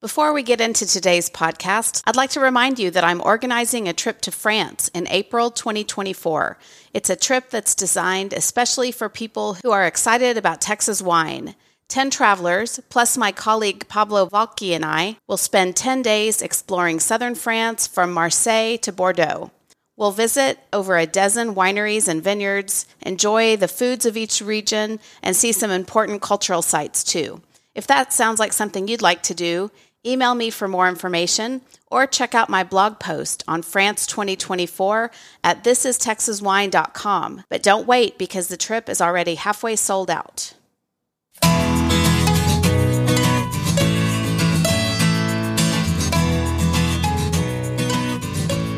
[0.00, 3.92] Before we get into today's podcast, I'd like to remind you that I'm organizing a
[3.92, 6.56] trip to France in April 2024.
[6.94, 11.54] It's a trip that's designed especially for people who are excited about Texas wine.
[11.88, 17.34] 10 travelers, plus my colleague Pablo Valky and I, will spend 10 days exploring southern
[17.34, 19.50] France from Marseille to Bordeaux.
[19.98, 25.36] We'll visit over a dozen wineries and vineyards, enjoy the foods of each region, and
[25.36, 27.42] see some important cultural sites too.
[27.74, 29.70] If that sounds like something you'd like to do,
[30.06, 31.60] Email me for more information
[31.90, 35.10] or check out my blog post on France 2024
[35.44, 37.42] at thisistexaswine.com.
[37.50, 40.54] But don't wait because the trip is already halfway sold out.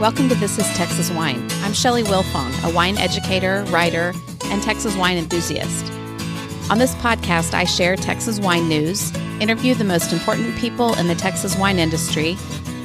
[0.01, 1.47] Welcome to This is Texas Wine.
[1.63, 4.13] I'm Shelley Wilfong, a wine educator, writer,
[4.47, 6.02] and Texas wine enthusiast.
[6.73, 11.15] On this podcast, I share Texas wine news interview the most important people in the
[11.15, 12.35] Texas wine industry,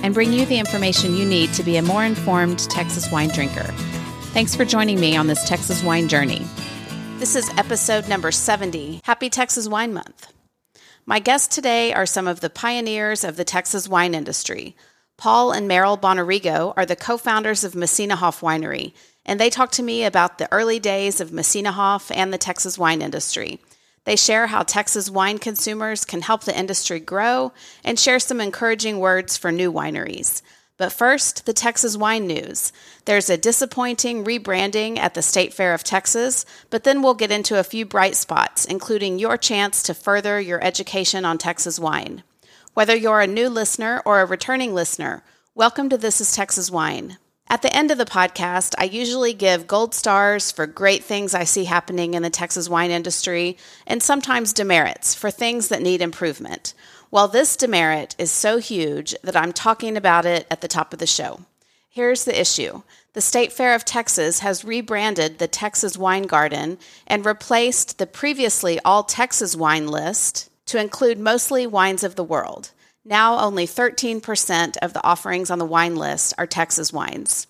[0.04, 3.72] and bring you the information you need to be a more informed Texas wine drinker.
[4.34, 6.46] Thanks for joining me on this Texas wine journey.
[7.18, 9.00] This is episode number 70.
[9.06, 10.34] Happy Texas Wine Month.
[11.06, 14.76] My guests today are some of the pioneers of the Texas wine industry.
[15.16, 18.92] Paul and Merrill Bonarrigo are the co founders of Messina Hof Winery,
[19.26, 22.78] and they talk to me about the early days of Messina Hof and the Texas
[22.78, 23.62] wine industry.
[24.08, 27.52] They share how Texas wine consumers can help the industry grow
[27.84, 30.42] and share some encouraging words for new wineries.
[30.78, 32.72] But first, the Texas wine news.
[33.04, 37.60] There's a disappointing rebranding at the State Fair of Texas, but then we'll get into
[37.60, 42.24] a few bright spots, including your chance to further your education on Texas wine.
[42.76, 45.22] Whether you're a new listener or a returning listener,
[45.54, 47.18] welcome to This is Texas Wine.
[47.50, 51.46] At the end of the podcast, I usually give gold stars for great things I
[51.46, 56.74] see happening in the Texas wine industry and sometimes demerits for things that need improvement.
[57.10, 61.00] Well, this demerit is so huge that I'm talking about it at the top of
[61.00, 61.40] the show.
[61.90, 62.82] Here's the issue
[63.14, 68.78] the State Fair of Texas has rebranded the Texas Wine Garden and replaced the previously
[68.84, 72.72] all Texas wine list to include mostly wines of the world.
[73.10, 77.48] Now, only 13% of the offerings on the wine list are Texas wines.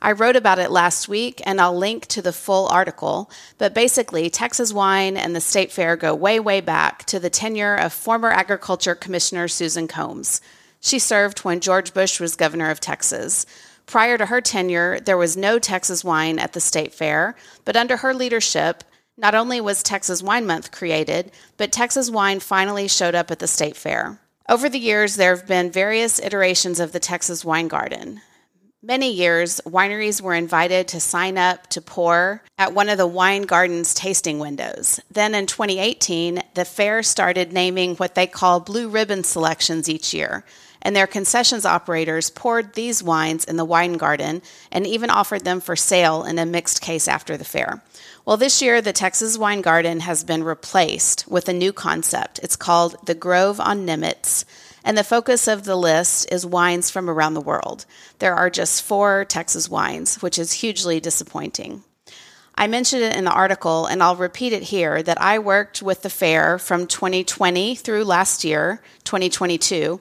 [0.00, 3.28] I wrote about it last week, and I'll link to the full article.
[3.58, 7.74] But basically, Texas wine and the state fair go way, way back to the tenure
[7.74, 10.40] of former Agriculture Commissioner Susan Combs.
[10.78, 13.46] She served when George Bush was governor of Texas.
[13.86, 17.34] Prior to her tenure, there was no Texas wine at the state fair,
[17.64, 18.84] but under her leadership,
[19.16, 23.48] not only was Texas Wine Month created, but Texas wine finally showed up at the
[23.48, 24.20] state fair.
[24.50, 28.20] Over the years, there have been various iterations of the Texas Wine Garden.
[28.82, 33.42] Many years, wineries were invited to sign up to pour at one of the wine
[33.42, 34.98] garden's tasting windows.
[35.08, 40.44] Then in 2018, the fair started naming what they call blue ribbon selections each year
[40.82, 45.60] and their concessions operators poured these wines in the wine garden and even offered them
[45.60, 47.82] for sale in a mixed case after the fair.
[48.26, 52.38] Well, this year, the Texas Wine Garden has been replaced with a new concept.
[52.42, 54.44] It's called the Grove on Nimitz,
[54.84, 57.86] and the focus of the list is wines from around the world.
[58.18, 61.82] There are just four Texas wines, which is hugely disappointing.
[62.54, 66.02] I mentioned it in the article, and I'll repeat it here that I worked with
[66.02, 69.98] the fair from 2020 through last year, 2022,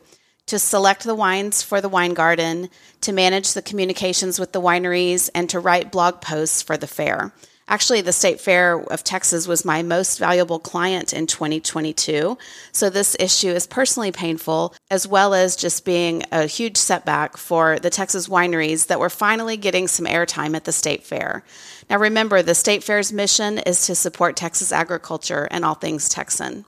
[0.47, 2.69] to select the wines for the wine garden,
[2.99, 7.31] to manage the communications with the wineries, and to write blog posts for the fair.
[7.69, 12.35] Actually, the State Fair of Texas was my most valuable client in 2022.
[12.71, 17.77] So, this issue is personally painful, as well as just being a huge setback for
[17.77, 21.43] the Texas wineries that were finally getting some airtime at the State Fair.
[21.91, 26.65] Now, remember, the State Fair's mission is to support Texas agriculture and all things Texan.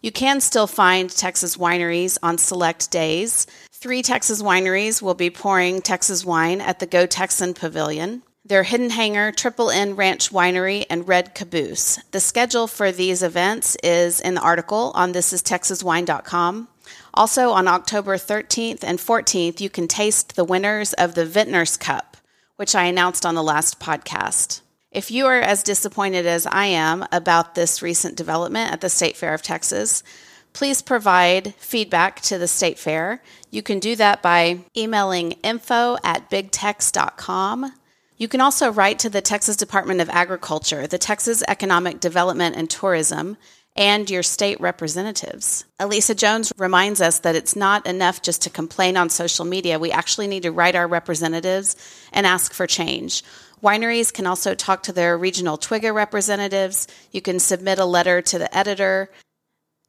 [0.00, 3.48] You can still find Texas wineries on select days.
[3.72, 8.22] Three Texas wineries will be pouring Texas wine at the Go Texan Pavilion.
[8.48, 11.98] They're Hidden Hanger, Triple N Ranch Winery, and Red Caboose.
[12.12, 16.68] The schedule for these events is in the article on thisistexaswine.com.
[17.12, 22.16] Also, on October 13th and 14th, you can taste the winners of the Vintners Cup,
[22.54, 24.60] which I announced on the last podcast.
[24.92, 29.16] If you are as disappointed as I am about this recent development at the State
[29.16, 30.04] Fair of Texas,
[30.52, 33.24] please provide feedback to the State Fair.
[33.50, 37.72] You can do that by emailing info at bigtex.com.
[38.18, 42.70] You can also write to the Texas Department of Agriculture, the Texas Economic Development and
[42.70, 43.36] Tourism,
[43.76, 45.66] and your state representatives.
[45.78, 49.78] Elisa Jones reminds us that it's not enough just to complain on social media.
[49.78, 51.76] We actually need to write our representatives
[52.10, 53.22] and ask for change.
[53.62, 56.88] Wineries can also talk to their regional TWIGA representatives.
[57.12, 59.10] You can submit a letter to the editor.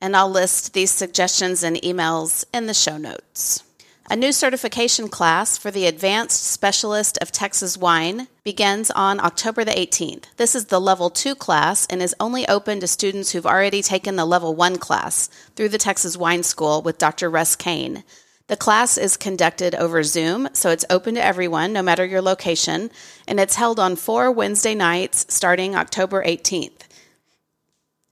[0.02, 3.64] And I'll list these suggestions and emails in the show notes.
[4.10, 9.72] A new certification class for the Advanced Specialist of Texas Wine begins on October the
[9.72, 10.34] 18th.
[10.38, 14.16] This is the Level 2 class and is only open to students who've already taken
[14.16, 15.28] the Level 1 class
[15.58, 17.30] through the Texas Wine School with Dr.
[17.30, 18.06] Russ Kane.
[18.48, 22.92] The class is conducted over Zoom, so it's open to everyone, no matter your location,
[23.28, 26.84] and it's held on four Wednesday nights starting October 18th.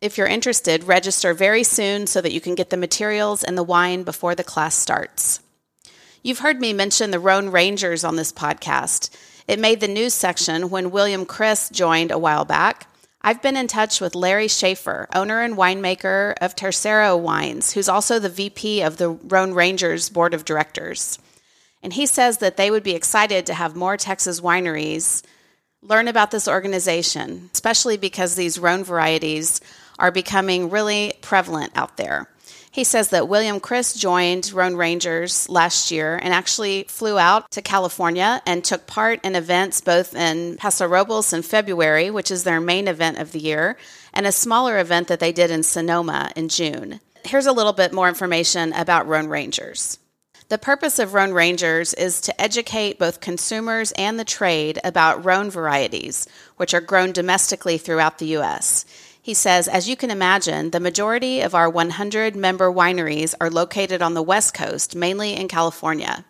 [0.02, 3.64] If you're interested, register very soon so that you can get the materials and the
[3.64, 5.40] wine before the class starts.
[6.26, 9.12] You've heard me mention the Rhone Rangers on this podcast.
[9.48, 12.88] It made the news section when William Chris joined a while back.
[13.22, 18.18] I've been in touch with Larry Schaffer, owner and winemaker of Tercero Wines, who's also
[18.18, 21.20] the VP of the Rhone Rangers Board of Directors.
[21.84, 25.22] And he says that they would be excited to have more Texas wineries
[25.84, 29.62] learn about this organization, especially because these Rhone varieties
[30.00, 32.28] are becoming really prevalent out there.
[32.76, 37.62] He says that William Chris joined Rhone Rangers last year and actually flew out to
[37.62, 42.60] California and took part in events both in Paso Robles in February, which is their
[42.60, 43.78] main event of the year,
[44.14, 47.00] and a smaller event that they did in Sonoma in June.
[47.24, 49.98] Here's a little bit more information about Rhone Rangers.
[50.50, 55.50] The purpose of Rhone Rangers is to educate both consumers and the trade about Rhone
[55.50, 56.28] varieties,
[56.58, 58.86] which are grown domestically throughout the U.S.
[59.26, 64.00] He says, as you can imagine, the majority of our 100 member wineries are located
[64.04, 66.24] on the West Coast, mainly in California.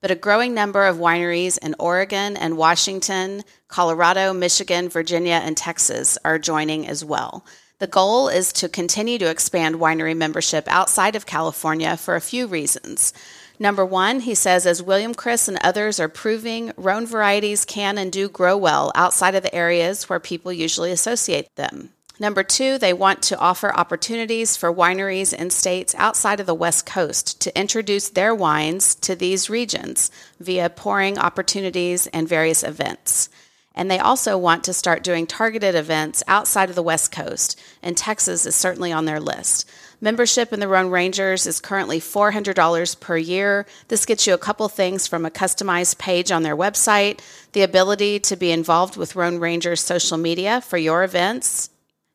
[0.00, 6.16] But a growing number of wineries in Oregon and Washington, Colorado, Michigan, Virginia, and Texas
[6.24, 7.44] are joining as well.
[7.80, 12.46] The goal is to continue to expand winery membership outside of California for a few
[12.46, 13.12] reasons.
[13.58, 18.10] Number one, he says, as William Chris and others are proving, Rhone varieties can and
[18.10, 21.90] do grow well outside of the areas where people usually associate them.
[22.20, 26.84] Number two, they want to offer opportunities for wineries in states outside of the West
[26.84, 30.10] Coast to introduce their wines to these regions
[30.40, 33.28] via pouring opportunities and various events.
[33.72, 37.96] And they also want to start doing targeted events outside of the West Coast, and
[37.96, 39.70] Texas is certainly on their list.
[40.00, 43.64] Membership in the Rhone Rangers is currently $400 per year.
[43.86, 47.20] This gets you a couple things from a customized page on their website,
[47.52, 51.70] the ability to be involved with Rhone Rangers social media for your events,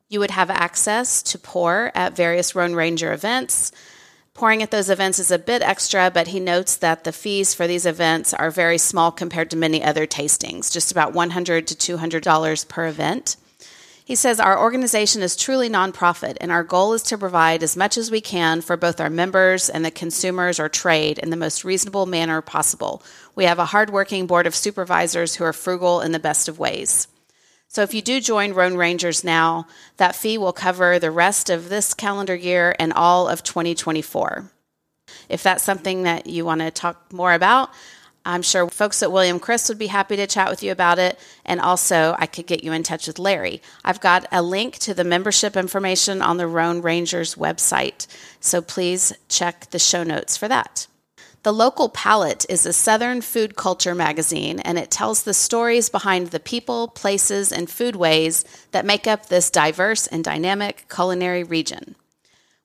[0.08, 3.72] you would have access to pour at various Rhone Ranger events.
[4.34, 7.66] Pouring at those events is a bit extra, but he notes that the fees for
[7.66, 12.68] these events are very small compared to many other tastings, just about $100 to $200
[12.68, 13.36] per event.
[14.04, 17.96] He says our organization is truly nonprofit, and our goal is to provide as much
[17.96, 21.64] as we can for both our members and the consumers or trade in the most
[21.64, 23.02] reasonable manner possible.
[23.34, 27.08] We have a hardworking board of supervisors who are frugal in the best of ways.
[27.74, 29.66] So if you do join Rhone Rangers now,
[29.96, 34.48] that fee will cover the rest of this calendar year and all of 2024.
[35.28, 37.70] If that's something that you want to talk more about,
[38.24, 41.18] I'm sure folks at William Chris would be happy to chat with you about it.
[41.44, 43.60] And also, I could get you in touch with Larry.
[43.84, 48.06] I've got a link to the membership information on the Rhone Rangers website.
[48.38, 50.86] So please check the show notes for that.
[51.44, 56.28] The Local Palate is a Southern food culture magazine, and it tells the stories behind
[56.28, 61.96] the people, places, and foodways that make up this diverse and dynamic culinary region.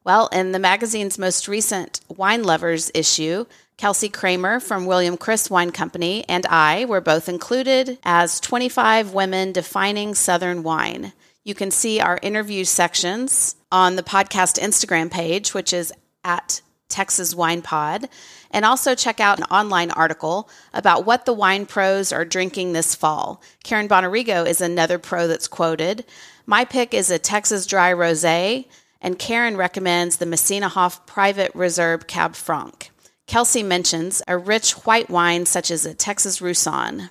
[0.06, 5.72] Well, in the magazine's most recent Wine Lovers issue, Kelsey Kramer from William Chris Wine
[5.72, 11.12] Company and I were both included as 25 women defining Southern wine.
[11.44, 15.92] You can see our interview sections on the podcast Instagram page, which is
[16.24, 18.10] at Texas Wine Pod,
[18.52, 22.96] and also check out an online article about what the wine pros are drinking this
[22.96, 23.42] fall.
[23.64, 26.04] Karen Bonarrigo is another pro that's quoted.
[26.46, 28.66] My pick is a Texas Dry Rosé,
[29.02, 32.92] and Karen recommends the Messina Hof Private Reserve Cab Franc.
[33.28, 37.10] Kelsey mentions a rich white wine such as a Texas Roussanne.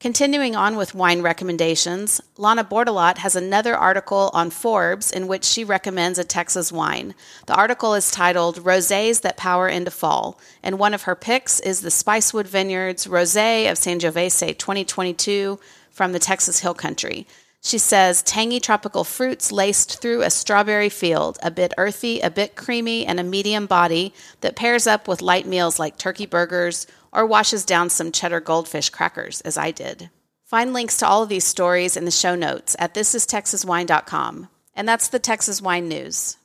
[0.00, 5.62] Continuing on with wine recommendations, Lana Bortolot has another article on Forbes in which she
[5.62, 7.14] recommends a Texas wine.
[7.44, 11.82] The article is titled Rosés That Power into Fall, and one of her picks is
[11.82, 17.26] the Spicewood Vineyards Rosé of Sangiovese 2022 from the Texas Hill Country.
[17.62, 22.56] She says tangy tropical fruits laced through a strawberry field, a bit earthy, a bit
[22.56, 27.26] creamy, and a medium body that pairs up with light meals like turkey burgers or
[27.26, 30.10] washes down some cheddar goldfish crackers, as I did.
[30.44, 34.48] Find links to all of these stories in the show notes at thisistexaswine.com.
[34.74, 36.36] And that's the Texas Wine News.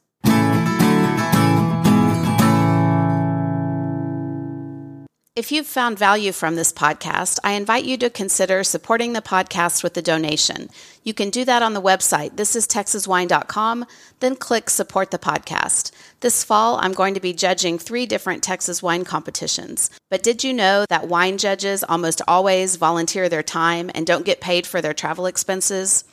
[5.35, 9.83] If you've found value from this podcast, I invite you to consider supporting the podcast
[9.83, 10.69] with a donation.
[11.03, 13.85] You can do that on the website, thistexaswine.com,
[14.21, 15.91] then click support the podcast.
[16.21, 19.89] This fall, I'm going to be judging three different Texas wine competitions.
[20.09, 24.39] But did you know that wine judges almost always volunteer their time and don't get
[24.39, 26.05] paid for their travel expenses?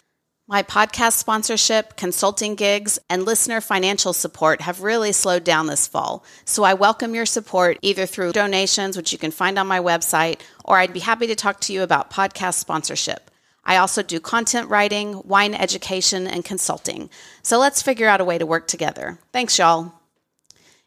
[0.53, 6.27] My podcast sponsorship, consulting gigs, and listener financial support have really slowed down this fall.
[6.45, 10.41] So I welcome your support either through donations, which you can find on my website,
[10.67, 13.31] or I'd be happy to talk to you about podcast sponsorship.
[13.65, 17.09] I also do content writing, wine education, and consulting.
[17.43, 19.21] So let's figure out a way to work together.
[19.33, 20.02] Thanks, y'all.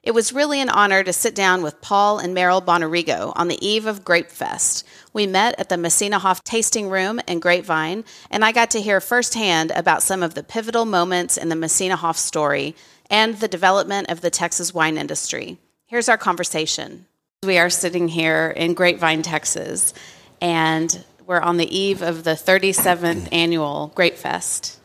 [0.05, 3.57] It was really an honor to sit down with Paul and Merrill Bonarrigo on the
[3.67, 4.85] eve of Grape Fest.
[5.13, 9.01] We met at the Messina Hof Tasting Room in Grapevine, and I got to hear
[9.01, 12.75] firsthand about some of the pivotal moments in the Messina Hof story
[13.09, 15.57] and the development of the Texas wine industry.
[15.87, 17.07] Here's our conversation.
[17.41, 19.95] We are sitting here in Grapevine, Texas,
[20.39, 24.79] and we're on the eve of the 37th annual Grape Fest.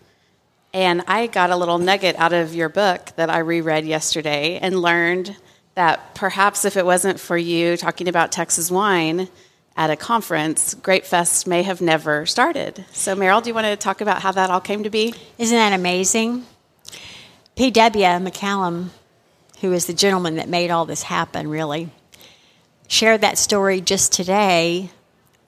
[0.73, 4.81] And I got a little nugget out of your book that I reread yesterday and
[4.81, 5.37] learned
[5.75, 9.29] that perhaps if it wasn't for you talking about Texas wine
[9.77, 12.85] at a conference, Grape Fest may have never started.
[12.93, 15.15] So, Merrill, do you want to talk about how that all came to be?
[15.39, 16.47] Isn't that amazing?
[17.57, 18.05] P.W.
[18.05, 18.89] McCallum,
[19.61, 21.91] who is the gentleman that made all this happen, really,
[22.89, 24.91] shared that story just today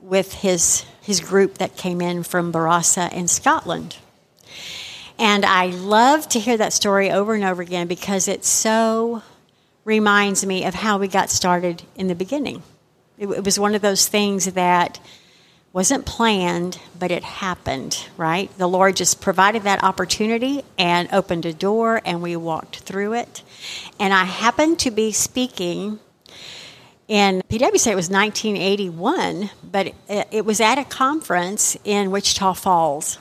[0.01, 3.97] with his, his group that came in from Barossa in Scotland.
[5.23, 9.23] And I love to hear that story over and over again because it so
[9.85, 12.65] reminds me of how we got started in the beginning.
[13.17, 14.99] It, it was one of those things that
[15.73, 18.51] wasn't planned, but it happened, right?
[18.59, 23.45] The Lord just provided that opportunity and opened a door, and we walked through it.
[24.01, 26.01] And I happened to be speaking
[27.07, 33.19] in PwC, it was 1981, but it was at a conference in Wichita Falls.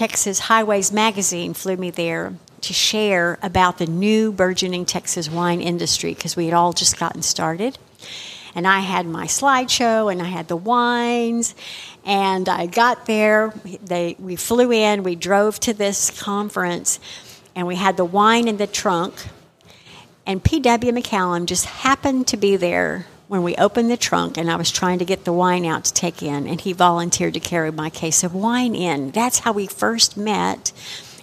[0.00, 6.14] Texas Highways Magazine flew me there to share about the new burgeoning Texas wine industry
[6.14, 7.76] because we had all just gotten started.
[8.54, 11.54] And I had my slideshow and I had the wines.
[12.06, 13.52] And I got there.
[13.84, 16.98] They, we flew in, we drove to this conference,
[17.54, 19.12] and we had the wine in the trunk.
[20.24, 20.92] And P.W.
[20.92, 24.98] McCallum just happened to be there when we opened the trunk and I was trying
[24.98, 28.24] to get the wine out to take in, and he volunteered to carry my case
[28.24, 29.12] of wine in.
[29.12, 30.72] That's how we first met.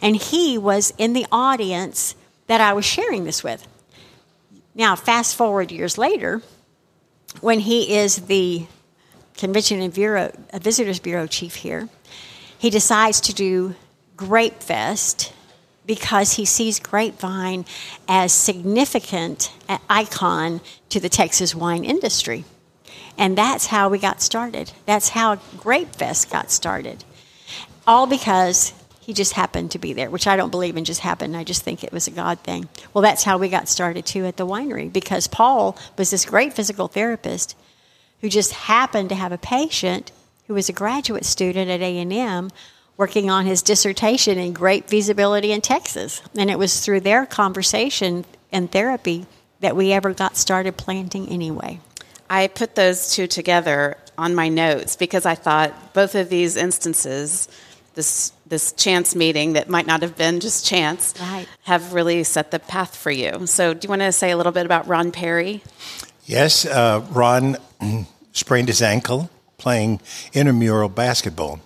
[0.01, 3.67] And he was in the audience that I was sharing this with.
[4.73, 6.41] Now, fast forward years later,
[7.41, 8.67] when he is the
[9.35, 11.89] Convention and Bureau, uh, Visitors Bureau chief here,
[12.57, 13.75] he decides to do
[14.15, 15.33] Grape Fest
[15.87, 17.65] because he sees Grapevine
[18.07, 19.51] as significant
[19.89, 22.43] icon to the Texas wine industry.
[23.17, 24.73] And that's how we got started.
[24.85, 27.03] That's how Grapefest got started.
[27.87, 31.35] All because he just happened to be there, which I don't believe in just happened.
[31.35, 32.67] I just think it was a God thing.
[32.93, 36.53] Well, that's how we got started too at the winery because Paul was this great
[36.53, 37.55] physical therapist
[38.19, 40.11] who just happened to have a patient
[40.47, 42.49] who was a graduate student at A&M
[42.97, 46.21] working on his dissertation in grape feasibility in Texas.
[46.35, 49.25] And it was through their conversation and therapy
[49.59, 51.79] that we ever got started planting anyway.
[52.29, 57.47] I put those two together on my notes because I thought both of these instances,
[57.93, 61.47] this this chance meeting that might not have been just chance, right.
[61.63, 63.45] have really set the path for you.
[63.47, 65.63] So, do you want to say a little bit about Ron Perry?
[66.25, 67.57] Yes, uh, Ron
[68.31, 69.99] sprained his ankle playing
[70.33, 71.59] intramural basketball.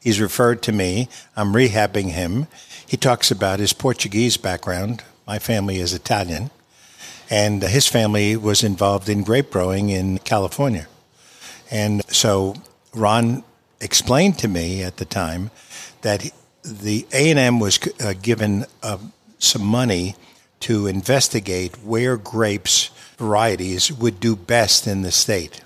[0.00, 1.08] He's referred to me.
[1.36, 2.46] I'm rehabbing him.
[2.86, 5.04] He talks about his Portuguese background.
[5.26, 6.50] My family is Italian.
[7.28, 10.88] And his family was involved in grape growing in California.
[11.70, 12.56] And so
[12.94, 13.44] Ron
[13.80, 15.50] explained to me at the time
[16.02, 16.30] that
[16.64, 18.98] the A&M was uh, given uh,
[19.38, 20.16] some money
[20.60, 25.62] to investigate where grapes varieties would do best in the state.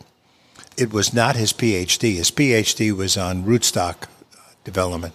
[0.77, 2.17] It was not his PhD.
[2.17, 4.09] His PhD was on rootstock
[4.65, 5.15] development.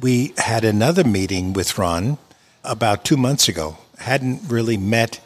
[0.00, 2.18] We had another meeting with Ron
[2.64, 3.78] about two months ago.
[3.98, 5.20] Hadn't really met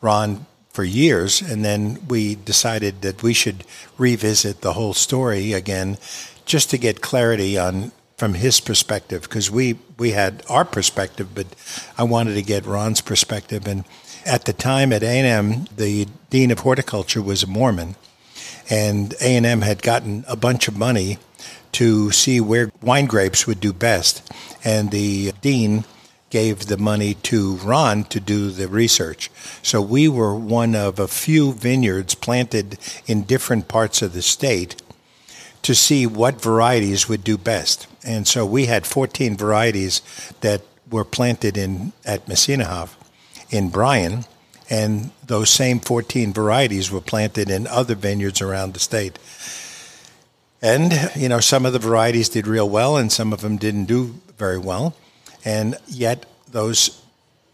[0.00, 3.64] Ron for years, and then we decided that we should
[3.96, 5.98] revisit the whole story again,
[6.44, 11.46] just to get clarity on from his perspective, because we we had our perspective, but
[11.96, 13.66] I wanted to get Ron's perspective.
[13.68, 13.84] And
[14.26, 17.94] at the time at A&M, the dean of horticulture was a Mormon,
[18.68, 21.18] and A&M had gotten a bunch of money
[21.74, 24.32] to see where wine grapes would do best.
[24.64, 25.84] And the dean
[26.30, 29.30] gave the money to Ron to do the research.
[29.62, 34.82] So we were one of a few vineyards planted in different parts of the state
[35.62, 37.86] to see what varieties would do best.
[38.04, 40.02] And so we had 14 varieties
[40.40, 42.98] that were planted in at Messina Hof
[43.50, 44.24] in Bryan,
[44.68, 49.18] and those same 14 varieties were planted in other vineyards around the state.
[50.64, 53.84] And, you know, some of the varieties did real well and some of them didn't
[53.84, 54.96] do very well.
[55.44, 57.02] And yet, those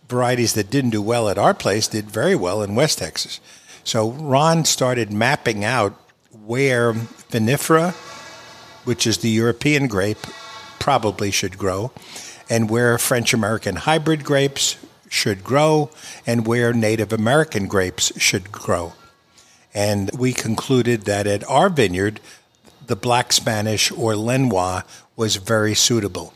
[0.09, 3.41] varieties that didn't do well at our place did very well in West Texas.
[3.83, 5.93] So Ron started mapping out
[6.47, 7.95] where vinifera,
[8.85, 10.25] which is the European grape,
[10.79, 11.91] probably should grow,
[12.49, 14.77] and where French American hybrid grapes
[15.09, 15.91] should grow,
[16.29, 18.93] and where Native American grapes should grow.
[19.75, 22.21] And we concluded that at our vineyard,
[22.91, 24.83] the Black Spanish or Lenoir
[25.15, 26.35] was very suitable.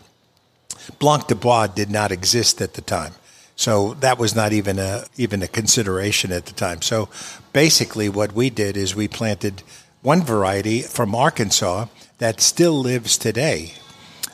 [1.00, 3.14] Blanc Du Bois did not exist at the time.
[3.56, 6.80] So that was not even a even a consideration at the time.
[6.80, 7.08] So
[7.52, 9.64] basically what we did is we planted
[10.02, 11.86] one variety from Arkansas
[12.18, 13.74] that still lives today.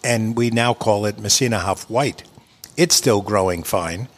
[0.04, 2.24] And we now call it Messina Hof White.
[2.76, 4.08] It's still growing fine.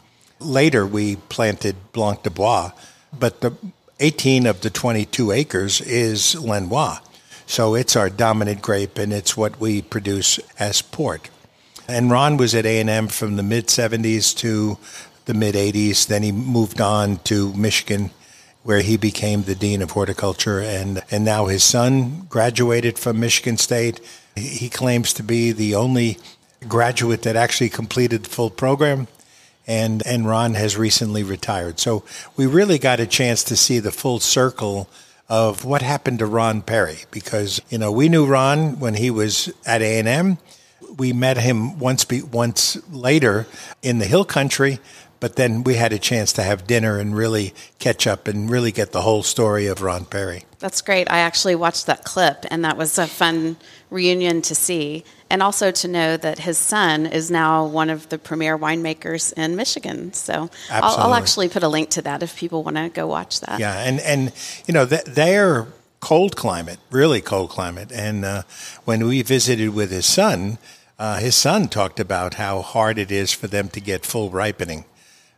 [0.41, 2.73] Later we planted Blanc Du Bois,
[3.17, 3.53] but the
[4.01, 7.01] 18 of the 22 acres is Lenoir.
[7.47, 11.31] So it's our dominant grape and it's what we produce as port.
[11.89, 14.79] And Ron was at A&M from the mid 70s to
[15.25, 16.07] the mid 80s.
[16.07, 18.11] Then he moved on to Michigan,
[18.63, 20.61] where he became the dean of horticulture.
[20.61, 24.01] And, and now his son graduated from Michigan State.
[24.37, 26.19] He claims to be the only
[26.69, 29.09] graduate that actually completed the full program.
[29.67, 31.79] And, and Ron has recently retired.
[31.79, 32.05] So
[32.37, 34.89] we really got a chance to see the full circle
[35.29, 39.53] of what happened to Ron Perry because, you know, we knew Ron when he was
[39.65, 40.39] at A&M
[40.99, 43.47] we met him once be, once later
[43.83, 44.79] in the hill country,
[45.21, 48.73] but then we had a chance to have dinner and really catch up and really
[48.73, 50.45] get the whole story of Ron Perry.
[50.59, 51.11] That's great.
[51.11, 53.57] I actually watched that clip, and that was a fun
[53.91, 58.19] reunion to see, and also to know that his son is now one of the
[58.19, 60.13] premier winemakers in Michigan.
[60.13, 63.41] So I'll, I'll, actually put a link to that if people want to go watch
[63.41, 63.59] that.
[63.59, 64.33] Yeah, and and
[64.67, 65.67] you know they're
[66.01, 68.43] cold climate, really cold climate, and uh,
[68.85, 70.59] when we visited with his son
[71.03, 74.85] uh, his son talked about how hard it is for them to get full ripening.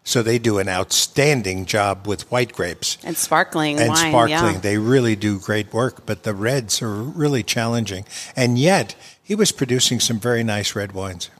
[0.07, 4.57] So they do an outstanding job with white grapes and sparkling and wine, sparkling.
[4.57, 4.61] Yeah.
[4.61, 8.04] They really do great work, but the reds are really challenging.
[8.37, 11.30] And yet, he was producing some very nice red wines.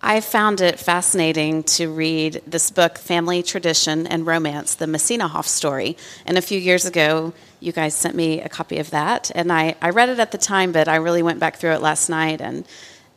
[0.00, 5.46] I found it fascinating to read this book, Family Tradition and Romance, the Messina Hof
[5.46, 5.96] story.
[6.26, 9.32] And a few years ago, you guys sent me a copy of that.
[9.34, 11.80] And I, I read it at the time, but I really went back through it
[11.80, 12.66] last night and,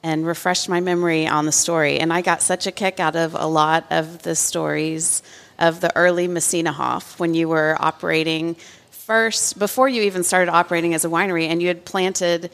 [0.02, 2.00] and refreshed my memory on the story.
[2.00, 5.21] And I got such a kick out of a lot of the stories
[5.60, 8.56] of the early Messina Hof when you were operating
[8.91, 12.50] first, before you even started operating as a winery, and you had planted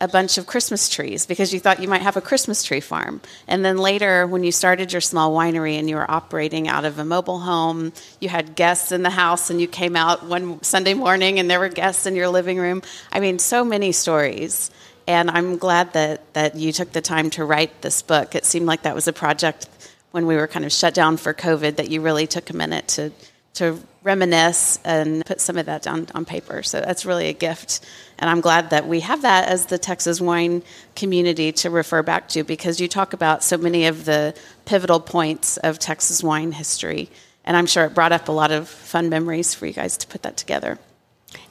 [0.00, 3.20] a bunch of Christmas trees because you thought you might have a Christmas tree farm.
[3.48, 6.98] And then later, when you started your small winery and you were operating out of
[6.98, 10.92] a mobile home, you had guests in the house and you came out one Sunday
[10.92, 12.82] morning and there were guests in your living room.
[13.10, 14.70] I mean, so many stories.
[15.08, 18.34] And I'm glad that, that you took the time to write this book.
[18.34, 19.68] It seemed like that was a project
[20.10, 22.88] when we were kind of shut down for COVID that you really took a minute
[22.88, 23.12] to,
[23.54, 26.62] to reminisce and put some of that down on paper.
[26.62, 27.84] So that's really a gift.
[28.18, 30.62] And I'm glad that we have that as the Texas wine
[30.94, 35.56] community to refer back to because you talk about so many of the pivotal points
[35.58, 37.10] of Texas wine history.
[37.44, 40.06] And I'm sure it brought up a lot of fun memories for you guys to
[40.06, 40.78] put that together.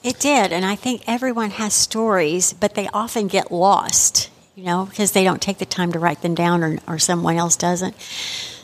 [0.04, 0.52] It did.
[0.52, 5.24] And I think everyone has stories, but they often get lost, you know, because they
[5.24, 7.96] don't take the time to write them down or, or someone else doesn't.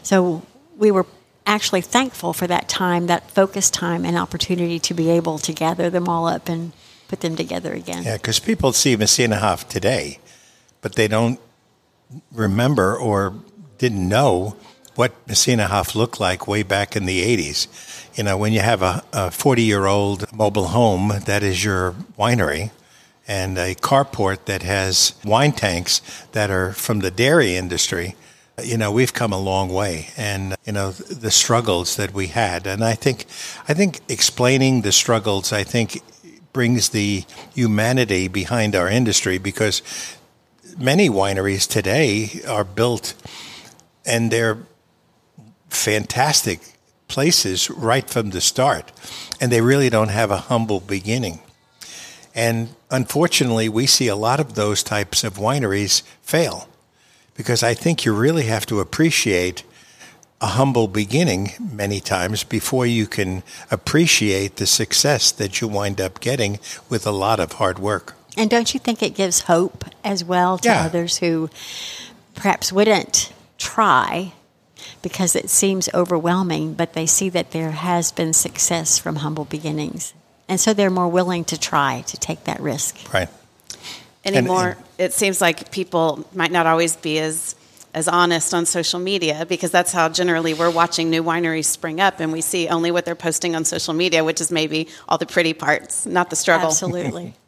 [0.01, 0.41] So
[0.77, 1.05] we were
[1.45, 5.89] actually thankful for that time, that focus time and opportunity to be able to gather
[5.89, 6.71] them all up and
[7.11, 8.03] put them together again.
[8.03, 10.19] Yeah, because people see Messina Hof today,
[10.79, 11.41] but they don't
[12.31, 13.33] remember or
[13.77, 14.55] didn't know
[14.95, 17.67] what Messina Hof looked like way back in the 80s.
[18.17, 22.71] You know, when you have a 40 year old mobile home that is your winery,
[23.27, 28.15] and a carport that has wine tanks that are from the dairy industry,
[28.63, 32.67] you know we've come a long way and you know the struggles that we had
[32.67, 33.25] and i think
[33.67, 36.01] i think explaining the struggles i think
[36.53, 39.81] brings the humanity behind our industry because
[40.77, 43.13] many wineries today are built
[44.05, 44.57] and they're
[45.69, 46.59] fantastic
[47.07, 48.91] places right from the start
[49.39, 51.39] and they really don't have a humble beginning.
[52.33, 56.67] And unfortunately we see a lot of those types of wineries fail
[57.35, 59.63] because I think you really have to appreciate
[60.41, 66.19] a humble beginning many times before you can appreciate the success that you wind up
[66.19, 68.15] getting with a lot of hard work.
[68.35, 70.85] And don't you think it gives hope as well to Yeah.
[70.85, 71.49] others who
[72.33, 74.31] perhaps wouldn't try
[75.03, 80.13] because it seems overwhelming, but they see that there has been success from humble beginnings.
[80.49, 82.95] And so they're more willing to try to take that risk.
[83.13, 83.29] Right.
[84.23, 84.67] anymore.
[84.69, 87.55] and- it seems like people might not always be as
[87.93, 92.19] as honest on social media because that's how generally we're watching new wineries spring up
[92.19, 95.25] and we see only what they're posting on social media, which is maybe all the
[95.25, 96.69] pretty parts, not the struggle.
[96.69, 97.33] Absolutely.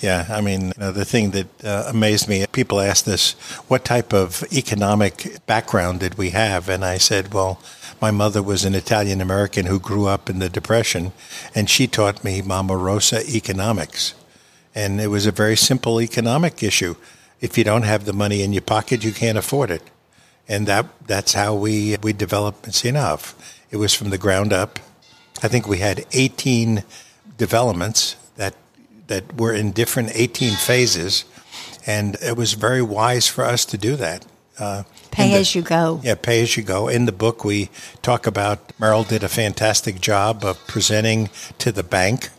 [0.00, 3.32] Yeah, I mean, you know, the thing that uh, amazed me, people asked this,
[3.68, 6.68] what type of economic background did we have?
[6.68, 7.60] And I said, well,
[8.00, 11.12] my mother was an Italian American who grew up in the Depression,
[11.54, 14.14] and she taught me Mama Rosa economics.
[14.74, 16.96] And it was a very simple economic issue.
[17.40, 19.82] If you don't have the money in your pocket, you can't afford it.
[20.48, 23.34] And that that's how we, we developed Sinov.
[23.70, 24.78] It was from the ground up.
[25.42, 26.84] I think we had 18
[27.36, 28.54] developments that
[29.08, 31.24] that were in different 18 phases,
[31.86, 34.26] and it was very wise for us to do that.
[34.58, 36.00] Uh, Pay the- as you go.
[36.02, 36.88] Yeah, pay as you go.
[36.88, 37.70] In the book, we
[38.02, 42.30] talk about Merrill did a fantastic job of presenting to the bank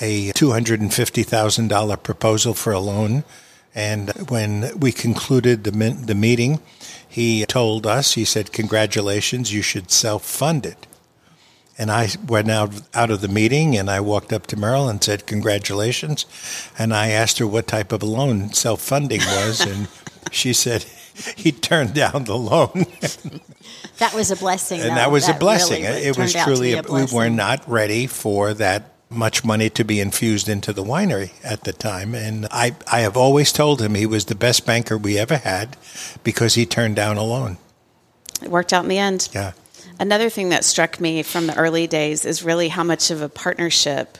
[0.00, 3.24] a $250,000 proposal for a loan.
[3.74, 6.60] And when we concluded the, the meeting,
[7.08, 10.86] he told us, he said, Congratulations, you should self fund it.
[11.76, 15.02] And I went out, out of the meeting and I walked up to Merrill and
[15.02, 16.24] said, Congratulations.
[16.78, 19.60] And I asked her what type of a loan self funding was.
[19.60, 19.88] and
[20.30, 20.84] she said,
[21.36, 22.86] He turned down the loan.
[23.98, 24.80] That was a blessing.
[24.80, 24.94] and though.
[24.96, 25.84] that was a blessing.
[25.84, 28.93] really it was turned out to truly, a, a we were not ready for that
[29.14, 32.14] much money to be infused into the winery at the time.
[32.14, 35.76] And I, I have always told him he was the best banker we ever had
[36.22, 37.58] because he turned down a loan.
[38.42, 39.28] It worked out in the end.
[39.32, 39.52] Yeah.
[39.98, 43.28] Another thing that struck me from the early days is really how much of a
[43.28, 44.18] partnership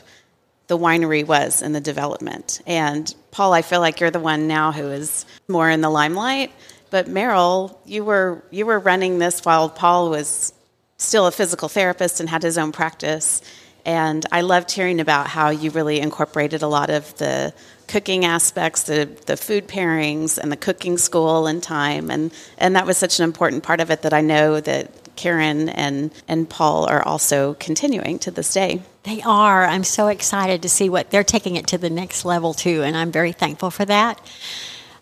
[0.67, 2.61] the winery was in the development.
[2.65, 6.51] And Paul, I feel like you're the one now who is more in the limelight.
[6.89, 10.53] But Merrill, you were you were running this while Paul was
[10.97, 13.41] still a physical therapist and had his own practice.
[13.85, 17.53] And I loved hearing about how you really incorporated a lot of the
[17.87, 22.09] cooking aspects, the, the food pairings, and the cooking school and time.
[22.09, 25.69] And, and that was such an important part of it that I know that Karen
[25.69, 28.81] and, and Paul are also continuing to this day.
[29.03, 29.65] They are.
[29.65, 32.97] I'm so excited to see what they're taking it to the next level too, and
[32.97, 34.19] I'm very thankful for that.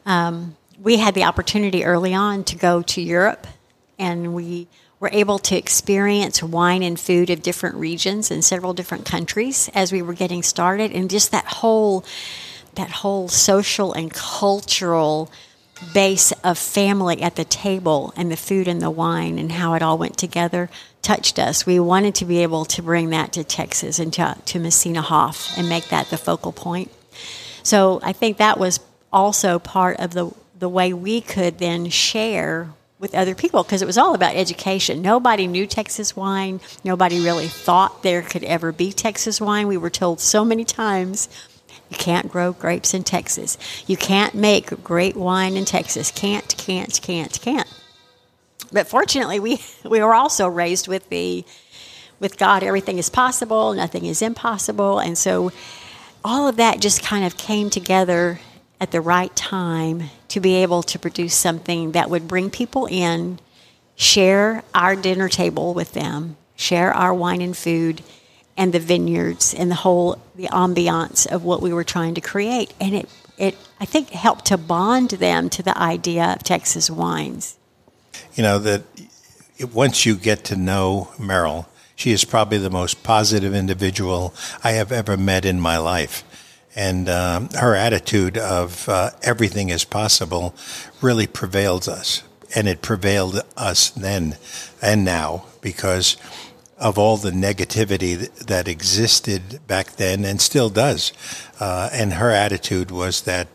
[0.06, 3.48] Um, we had the opportunity early on to go to Europe,
[3.98, 4.68] and we
[5.04, 9.92] were able to experience wine and food of different regions in several different countries as
[9.92, 12.06] we were getting started, and just that whole
[12.76, 15.30] that whole social and cultural
[15.94, 19.84] base of family at the table and the food and the wine and how it
[19.84, 20.70] all went together
[21.02, 21.66] touched us.
[21.66, 25.56] We wanted to be able to bring that to Texas and to, to Messina Hof
[25.58, 26.90] and make that the focal point.
[27.62, 28.80] So I think that was
[29.12, 32.70] also part of the, the way we could then share
[33.04, 35.02] with other people because it was all about education.
[35.02, 36.62] Nobody knew Texas wine.
[36.84, 39.68] Nobody really thought there could ever be Texas wine.
[39.68, 41.28] We were told so many times
[41.92, 43.58] you can't grow grapes in Texas.
[43.86, 46.12] You can't make great wine in Texas.
[46.12, 47.68] Can't, can't, can't, can't.
[48.72, 51.46] But fortunately, we, we were also raised with the
[52.20, 55.52] with God, everything is possible, nothing is impossible, and so
[56.24, 58.40] all of that just kind of came together
[58.84, 63.40] at the right time to be able to produce something that would bring people in,
[63.96, 68.04] share our dinner table with them, share our wine and food,
[68.58, 72.74] and the vineyards and the whole the ambiance of what we were trying to create,
[72.82, 77.58] and it it I think helped to bond them to the idea of Texas wines.
[78.36, 78.84] You know, that
[79.74, 84.92] once you get to know Merrill, she is probably the most positive individual I have
[84.92, 86.26] ever met in my life.
[86.76, 90.56] And um, her attitude of uh, everything is possible
[91.02, 92.24] really prevails us.
[92.56, 94.38] And it prevailed us then
[94.82, 96.18] and now because
[96.78, 101.14] of all the negativity that existed back then and still does.
[101.60, 103.48] Uh, and her attitude was that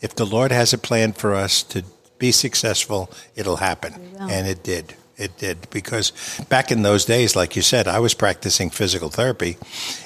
[0.00, 1.84] if the Lord has a plan for us to
[2.18, 3.94] be successful, it'll happen.
[4.18, 4.94] And it did.
[5.16, 5.68] It did.
[5.70, 6.12] Because
[6.48, 9.56] back in those days, like you said, I was practicing physical therapy.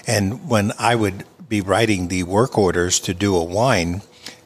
[0.06, 4.00] And when I would be writing the work orders to do a wine,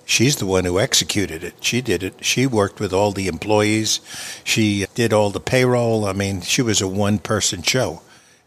[0.04, 1.54] she's the one who executed it.
[1.60, 2.24] She did it.
[2.24, 4.00] She worked with all the employees.
[4.42, 6.04] She did all the payroll.
[6.04, 8.02] I mean, she was a one person show.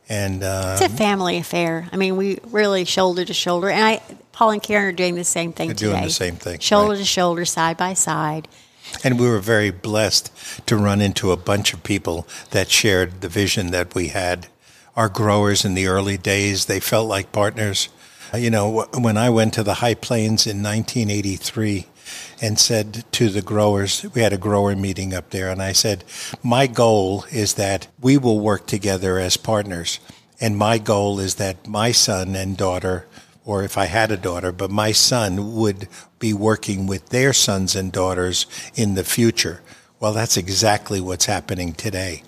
[0.09, 1.87] And uh, It's a family affair.
[1.93, 4.01] I mean, we really shoulder to shoulder, and I,
[4.33, 5.91] Paul and Karen are doing the same thing They're today.
[5.91, 6.97] doing the same thing, shoulder right.
[6.99, 8.49] to shoulder, side by side,
[9.05, 10.31] And we were very blessed
[10.67, 14.47] to run into a bunch of people that shared the vision that we had.
[14.95, 17.87] Our growers in the early days, they felt like partners.
[18.31, 21.87] Uh, you know, when I went to the High Plains in 1983
[22.41, 26.03] and said to the growers, we had a grower meeting up there, and I said,
[26.43, 29.99] My goal is that we will work together as partners.
[30.39, 33.07] And my goal is that my son and daughter,
[33.45, 35.87] or if I had a daughter, but my son would
[36.19, 39.61] be working with their sons and daughters in the future.
[39.99, 42.23] Well, that's exactly what's happening today.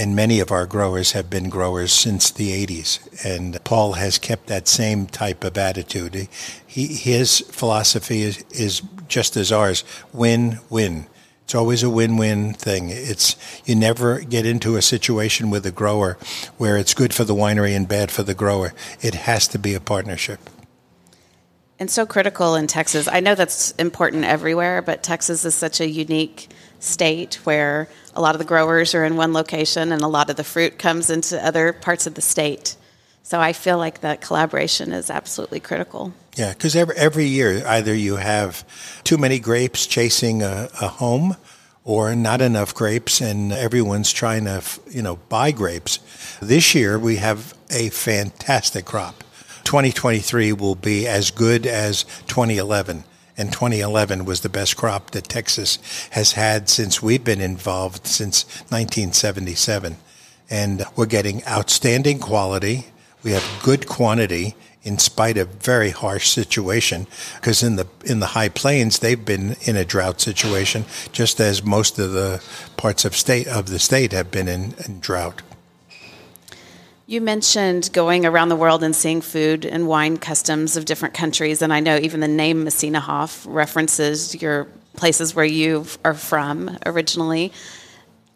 [0.00, 3.22] And many of our growers have been growers since the 80s.
[3.22, 6.26] And Paul has kept that same type of attitude.
[6.66, 9.84] He, his philosophy is, is just as ours
[10.14, 11.06] win win.
[11.44, 12.88] It's always a win-win thing.
[12.88, 13.36] It's
[13.66, 16.16] you never get into a situation with a grower
[16.56, 18.72] where it's good for the winery and bad for the grower.
[19.02, 20.40] It has to be a partnership.
[21.78, 23.06] And so critical in Texas.
[23.06, 26.48] I know that's important everywhere, but Texas is such a unique
[26.80, 30.36] state where a lot of the growers are in one location and a lot of
[30.36, 32.76] the fruit comes into other parts of the state.
[33.22, 36.12] So I feel like that collaboration is absolutely critical.
[36.36, 38.64] Yeah, because every, every year either you have
[39.04, 41.36] too many grapes chasing a, a home
[41.84, 45.98] or not enough grapes and everyone's trying to, you know, buy grapes.
[46.40, 49.22] This year we have a fantastic crop.
[49.64, 53.04] 2023 will be as good as 2011
[53.40, 55.78] and 2011 was the best crop that Texas
[56.10, 59.96] has had since we've been involved since 1977.
[60.50, 62.88] And we're getting outstanding quality.
[63.22, 68.26] We have good quantity in spite of very harsh situation because in the in the
[68.26, 72.42] high plains they've been in a drought situation just as most of the
[72.78, 75.42] parts of state of the state have been in, in drought.
[77.10, 81.60] You mentioned going around the world and seeing food and wine customs of different countries,
[81.60, 86.78] and I know even the name Messina Hof references your places where you are from
[86.86, 87.52] originally.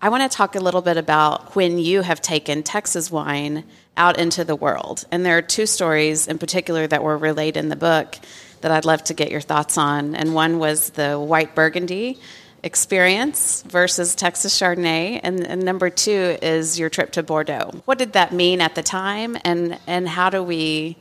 [0.03, 3.63] I want to talk a little bit about when you have taken Texas wine
[3.97, 5.05] out into the world.
[5.13, 8.17] And there are two stories in particular that were relayed in the book
[8.61, 10.17] that I'd love to get your thoughts on.
[10.17, 12.19] And one was the white burgundy
[12.65, 17.71] experience versus Texas Chardonnay, and, and, number two is your trip to Bordeaux.
[17.85, 20.97] What did that mean at the time, and and how do we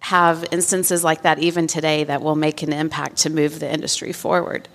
[0.00, 4.12] have instances like that even today that will make an impact to move the industry
[4.12, 4.68] forward?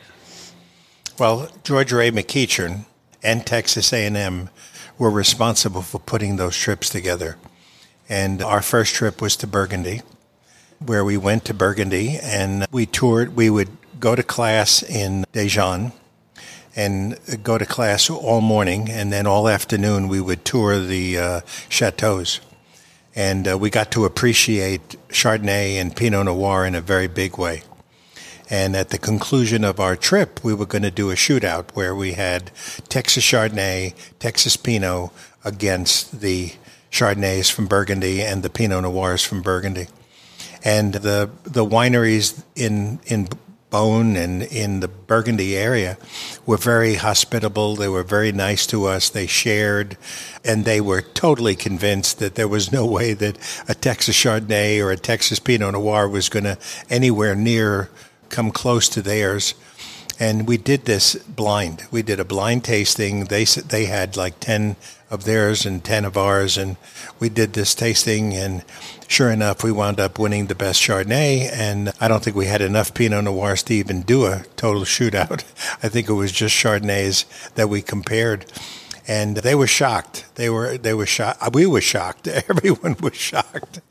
[1.18, 2.86] Well, George Ray McEachern
[3.24, 4.50] and Texas A&M
[4.98, 7.38] were responsible for putting those trips together.
[8.08, 10.02] And our first trip was to Burgundy,
[10.80, 13.36] where we went to Burgundy and we toured.
[13.36, 15.92] We would go to class in Dijon
[16.76, 21.42] and go to class all morning, and then all afternoon we would tour the uh,
[21.70, 22.42] chateaus.
[23.16, 27.64] And uh, we got to appreciate Chardonnay and Pinot Noir in a very big way.
[28.50, 31.96] And at the conclusion of our trip, we were going to do a shootout where
[31.96, 32.52] we had
[32.90, 35.12] Texas Chardonnay, Texas Pinot
[35.44, 36.54] against the
[36.92, 39.88] Chardonnays from Burgundy and the Pinot Noirs from Burgundy.
[40.64, 43.30] And the the wineries in in
[43.72, 45.98] Beaune and in the Burgundy area
[46.46, 47.76] were very hospitable.
[47.76, 49.10] They were very nice to us.
[49.10, 49.98] They shared,
[50.44, 54.92] and they were totally convinced that there was no way that a Texas Chardonnay or
[54.92, 56.58] a Texas Pinot Noir was going to
[56.90, 57.90] anywhere near
[58.30, 59.56] come close to theirs.
[60.20, 61.84] And we did this blind.
[61.92, 63.26] We did a blind tasting.
[63.26, 64.78] They they had like ten
[65.16, 66.78] of theirs and ten of ours, and
[67.20, 68.34] we did this tasting.
[68.34, 68.64] And
[69.08, 71.50] sure enough, we wound up winning the best Chardonnay.
[71.52, 75.44] And I don't think we had enough Pinot Noirs to even do a total shootout.
[75.84, 77.26] I think it was just Chardonnays
[77.56, 78.46] that we compared
[79.08, 80.26] and they were shocked.
[80.36, 81.54] They were they were shocked.
[81.54, 82.28] We were shocked.
[82.50, 83.82] Everyone was shocked.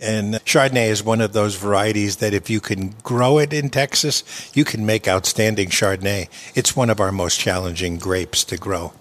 [0.00, 4.50] And Chardonnay is one of those varieties that if you can grow it in Texas,
[4.54, 6.28] you can make outstanding Chardonnay.
[6.54, 8.92] It's one of our most challenging grapes to grow.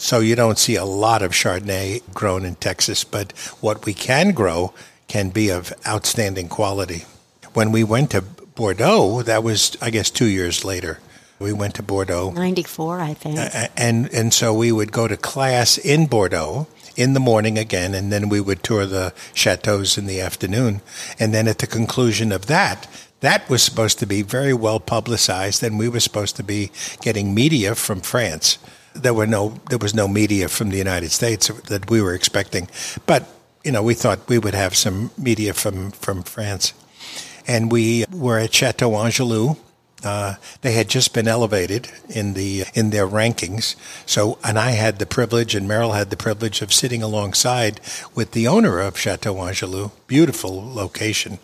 [0.00, 4.32] So you don't see a lot of Chardonnay grown in Texas, but what we can
[4.32, 4.72] grow
[5.08, 7.04] can be of outstanding quality.
[7.52, 11.00] When we went to Bordeaux, that was I guess 2 years later
[11.38, 12.30] we went to Bordeaux.
[12.30, 13.38] 94, I think.
[13.38, 17.94] Uh, and, and so we would go to class in Bordeaux in the morning again,
[17.94, 20.80] and then we would tour the chateaus in the afternoon.
[21.18, 22.88] And then at the conclusion of that,
[23.20, 26.70] that was supposed to be very well publicized, and we were supposed to be
[27.02, 28.58] getting media from France.
[28.94, 32.68] There were no, there was no media from the United States that we were expecting,
[33.06, 33.28] but
[33.64, 36.72] you know, we thought we would have some media from from France,
[37.46, 39.56] and we were at Chateau Angelus
[40.04, 43.74] uh, they had just been elevated in the in their rankings.
[44.06, 47.80] So, and I had the privilege, and Merrill had the privilege of sitting alongside
[48.14, 49.90] with the owner of Chateau Angelus.
[50.06, 51.38] Beautiful location,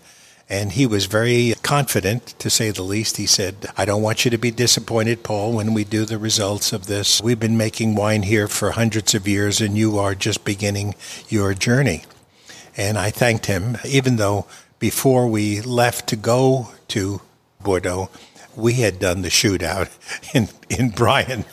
[0.48, 3.16] And he was very confident, to say the least.
[3.16, 6.72] He said, I don't want you to be disappointed, Paul, when we do the results
[6.72, 7.20] of this.
[7.20, 10.94] We've been making wine here for hundreds of years, and you are just beginning
[11.28, 12.04] your journey.
[12.76, 14.46] And I thanked him, even though
[14.78, 17.22] before we left to go to
[17.61, 18.09] Bordeaux,
[18.54, 19.90] we had done the shootout
[20.35, 21.44] in, in Bryan.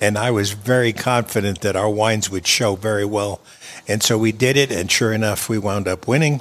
[0.00, 3.40] And I was very confident that our wines would show very well.
[3.86, 6.40] And so we did it, and sure enough, we wound up winning.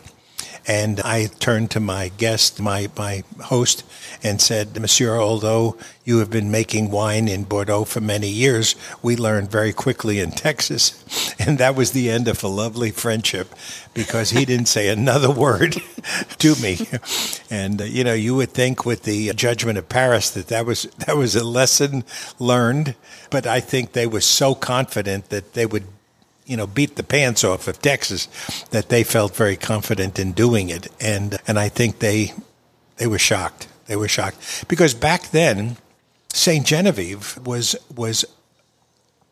[0.68, 3.84] And I turned to my guest, my, my host,
[4.22, 9.16] and said, Monsieur, although you have been making wine in Bordeaux for many years, we
[9.16, 10.98] learned very quickly in Texas.
[11.42, 13.56] And that was the end of a lovely friendship
[13.96, 15.76] because he didn't say another word
[16.38, 16.78] to me.
[17.50, 20.84] And, uh, you know, you would think with the judgment of Paris that that was,
[21.00, 22.04] that was a lesson
[22.38, 22.94] learned.
[23.32, 25.86] But I think they were so confident that they would
[26.52, 28.28] you know, beat the pants off of Texas,
[28.72, 32.34] that they felt very confident in doing it, and and I think they
[32.98, 33.70] they were shocked.
[33.88, 35.78] They were shocked because back then,
[36.34, 38.26] Saint Genevieve was was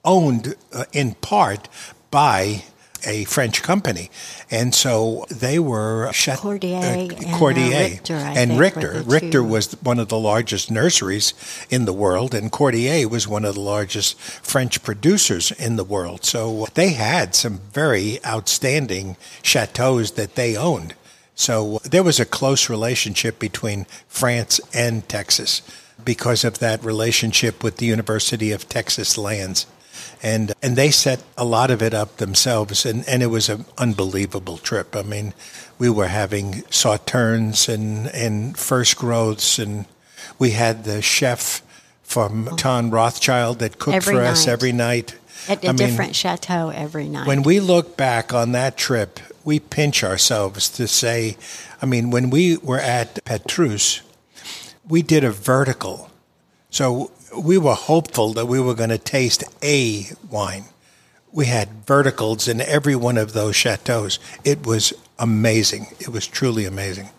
[0.06, 1.68] owned uh, in part
[2.10, 2.64] by
[3.06, 4.10] a French company,
[4.50, 9.04] and so they were Cordier, uh, and, Cordier uh, Richter, and Richter.
[9.06, 11.34] Richter was one of the largest nurseries
[11.70, 16.26] in the world, and Cordier was one of the largest French producers in the world.
[16.26, 20.96] So they had some very outstanding chateaus that they owned.
[21.36, 25.62] So there was a close relationship between France and Texas
[26.04, 29.66] because of that relationship with the University of Texas lands
[30.22, 33.66] and and they set a lot of it up themselves, and, and it was an
[33.78, 34.96] unbelievable trip.
[34.96, 35.34] I mean,
[35.78, 39.86] we were having sauternes and and first growths, and
[40.38, 41.62] we had the chef
[42.04, 42.56] from oh.
[42.56, 44.32] Ton Rothschild that cooked every for night.
[44.32, 45.16] us every night.
[45.48, 47.26] At a I mean, different chateau every night.
[47.26, 51.38] when we look back on that trip, we pinch ourselves to say,
[51.82, 54.02] I mean, when we were at Petrus,
[54.88, 56.12] we did a vertical.
[56.70, 60.66] So we were hopeful that we were going to taste a wine.
[61.32, 64.20] We had verticals in every one of those chateaus.
[64.44, 65.88] It was amazing.
[66.00, 67.10] It was truly amazing.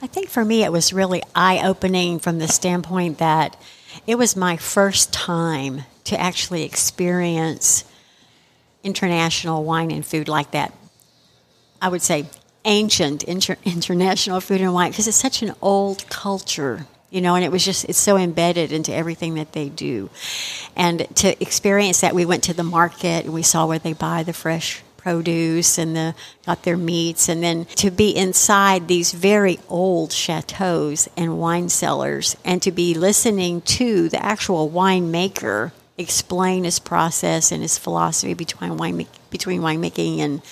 [0.00, 3.60] I think for me, it was really eye opening from the standpoint that
[4.06, 7.84] it was my first time to actually experience
[8.82, 10.72] international wine and food like that.
[11.80, 12.26] I would say
[12.64, 17.44] ancient inter- international food and wine because it's such an old culture you know and
[17.44, 20.10] it was just it's so embedded into everything that they do.
[20.74, 24.24] And to experience that we went to the market and we saw where they buy
[24.24, 27.28] the fresh produce and the got their meats.
[27.28, 32.94] And then to be inside these very old chateaus and wine cellars and to be
[32.94, 40.18] listening to the actual winemaker explain his process and his philosophy between wine between winemaking
[40.18, 40.42] and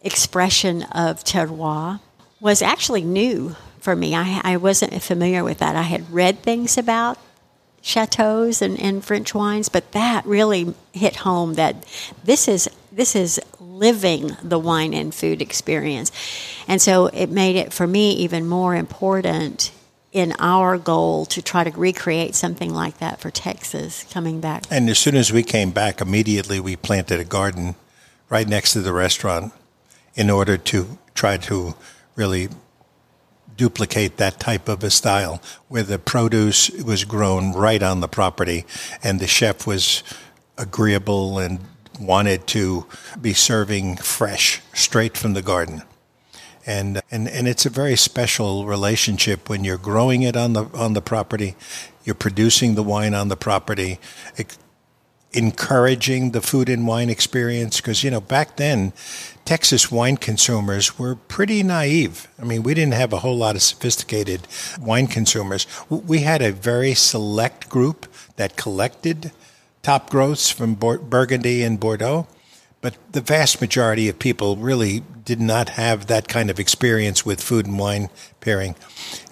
[0.00, 2.00] expression of terroir
[2.40, 3.54] was actually new
[3.86, 4.16] for me.
[4.16, 5.76] I, I wasn't familiar with that.
[5.76, 7.18] I had read things about
[7.82, 11.76] chateaus and, and French wines, but that really hit home that
[12.24, 16.10] this is this is living the wine and food experience.
[16.66, 19.70] And so it made it for me even more important
[20.10, 24.64] in our goal to try to recreate something like that for Texas coming back.
[24.68, 27.76] And as soon as we came back, immediately we planted a garden
[28.28, 29.52] right next to the restaurant
[30.16, 31.76] in order to try to
[32.16, 32.48] really
[33.56, 38.64] duplicate that type of a style where the produce was grown right on the property
[39.02, 40.02] and the chef was
[40.58, 41.60] agreeable and
[42.00, 42.86] wanted to
[43.20, 45.82] be serving fresh straight from the garden.
[46.66, 50.94] And, and and it's a very special relationship when you're growing it on the on
[50.94, 51.54] the property,
[52.04, 54.00] you're producing the wine on the property,
[55.32, 58.92] encouraging the food and wine experience because you know back then
[59.46, 62.26] Texas wine consumers were pretty naive.
[62.36, 64.48] I mean, we didn't have a whole lot of sophisticated
[64.80, 65.68] wine consumers.
[65.88, 69.30] We had a very select group that collected
[69.82, 72.26] top growths from Burgundy and Bordeaux,
[72.80, 77.40] but the vast majority of people really did not have that kind of experience with
[77.40, 78.74] food and wine pairing.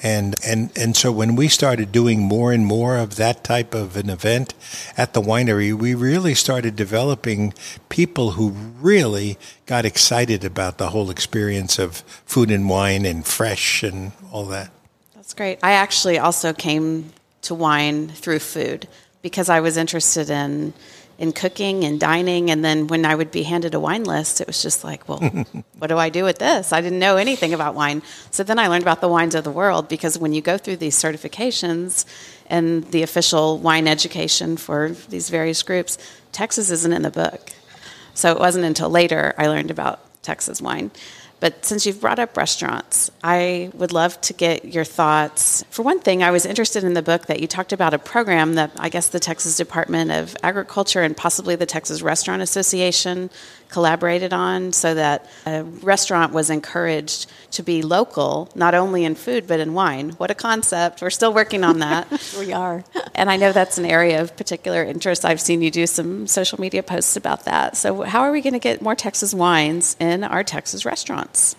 [0.05, 3.97] And, and, and so when we started doing more and more of that type of
[3.97, 4.53] an event
[4.99, 7.55] at the winery, we really started developing
[7.89, 13.83] people who really got excited about the whole experience of food and wine and fresh
[13.83, 14.71] and all that.
[15.15, 15.59] That's great.
[15.63, 18.87] I actually also came to wine through food
[19.23, 20.75] because I was interested in
[21.19, 22.51] in cooking and dining.
[22.51, 25.19] And then when I would be handed a wine list, it was just like, well,
[25.79, 26.73] what do I do with this?
[26.73, 28.03] I didn't know anything about wine.
[28.31, 30.77] So then I learned about the wines of the world because when you go through
[30.77, 32.05] these certifications
[32.47, 35.99] and the official wine education for these various groups,
[36.33, 37.53] Texas isn't in the book.
[38.15, 40.91] So it wasn't until later I learned about Texas wine.
[41.45, 45.63] But since you've brought up restaurants, I would love to get your thoughts.
[45.69, 48.55] For one thing, I was interested in the book that you talked about a program
[48.55, 53.29] that I guess the Texas Department of Agriculture and possibly the Texas Restaurant Association
[53.75, 59.49] collaborated on so that a restaurant was encouraged to be local, not only in food,
[59.49, 60.11] but in wine.
[60.11, 61.03] What a concept.
[61.03, 62.07] We're still working on that.
[62.39, 62.85] we are.
[63.17, 65.25] and I know that's an area of particular interest.
[65.25, 67.77] I've seen you do some social media posts about that.
[67.77, 71.57] So, how are we going to get more Texas wines in our Texas restaurants?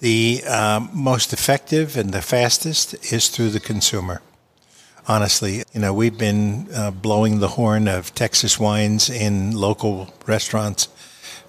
[0.00, 4.20] The um, most effective and the fastest is through the consumer
[5.08, 5.64] honestly.
[5.72, 10.88] You know, we've been uh, blowing the horn of Texas wines in local restaurants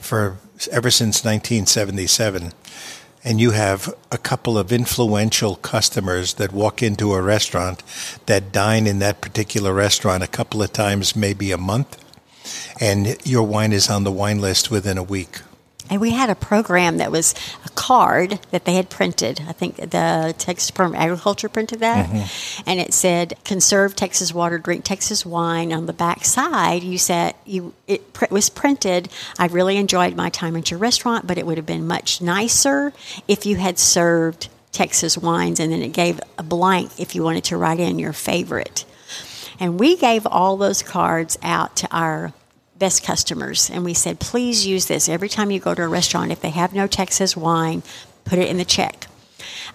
[0.02, 0.38] for
[0.72, 2.52] ever since 1977
[3.24, 7.84] and you have a couple of influential customers that walk into a restaurant
[8.26, 12.04] that dine in that particular restaurant a couple of times, maybe a month,
[12.80, 15.42] and your wine is on the wine list within a week.
[15.92, 17.36] And we had a program that was
[17.66, 19.42] a card that they had printed.
[19.46, 22.10] I think the Texas Department of Agriculture printed that.
[22.10, 22.64] Mm-hmm.
[22.66, 25.74] And it said, conserve Texas water, drink Texas wine.
[25.74, 30.30] On the back side, you said, you, it pr- was printed, I really enjoyed my
[30.30, 32.94] time at your restaurant, but it would have been much nicer
[33.28, 35.60] if you had served Texas wines.
[35.60, 38.86] And then it gave a blank if you wanted to write in your favorite.
[39.60, 42.32] And we gave all those cards out to our
[42.82, 43.70] best customers.
[43.70, 46.32] And we said, please use this every time you go to a restaurant.
[46.32, 47.84] If they have no Texas wine,
[48.26, 49.06] put it in the check.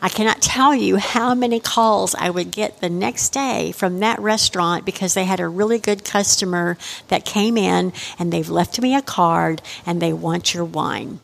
[0.03, 4.19] I cannot tell you how many calls I would get the next day from that
[4.19, 6.77] restaurant because they had a really good customer
[7.07, 11.21] that came in and they've left me a card and they want your wine.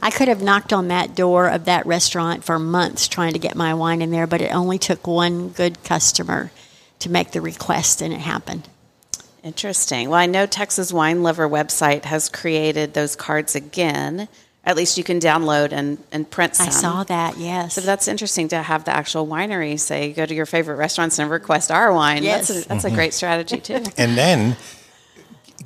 [0.00, 3.56] I could have knocked on that door of that restaurant for months trying to get
[3.56, 6.52] my wine in there, but it only took one good customer
[7.00, 8.68] to make the request and it happened.
[9.42, 10.10] Interesting.
[10.10, 14.28] Well, I know Texas Wine Lover website has created those cards again.
[14.64, 16.66] At least you can download and, and print some.
[16.66, 17.74] I saw that, yes.
[17.74, 21.30] So that's interesting to have the actual winery say, go to your favorite restaurants and
[21.30, 22.22] request our wine.
[22.22, 22.48] Yes.
[22.48, 22.94] That's, a, that's mm-hmm.
[22.94, 23.84] a great strategy, too.
[23.96, 24.56] and then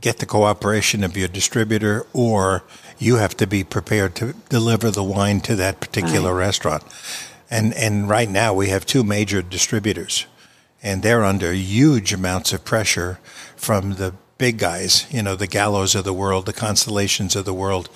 [0.00, 2.62] get the cooperation of your distributor, or
[2.98, 6.46] you have to be prepared to deliver the wine to that particular right.
[6.46, 6.84] restaurant.
[7.50, 10.26] And, and right now, we have two major distributors
[10.82, 13.18] and they're under huge amounts of pressure
[13.56, 17.54] from the big guys, you know, the Gallos of the world, the constellations of the
[17.54, 17.88] world.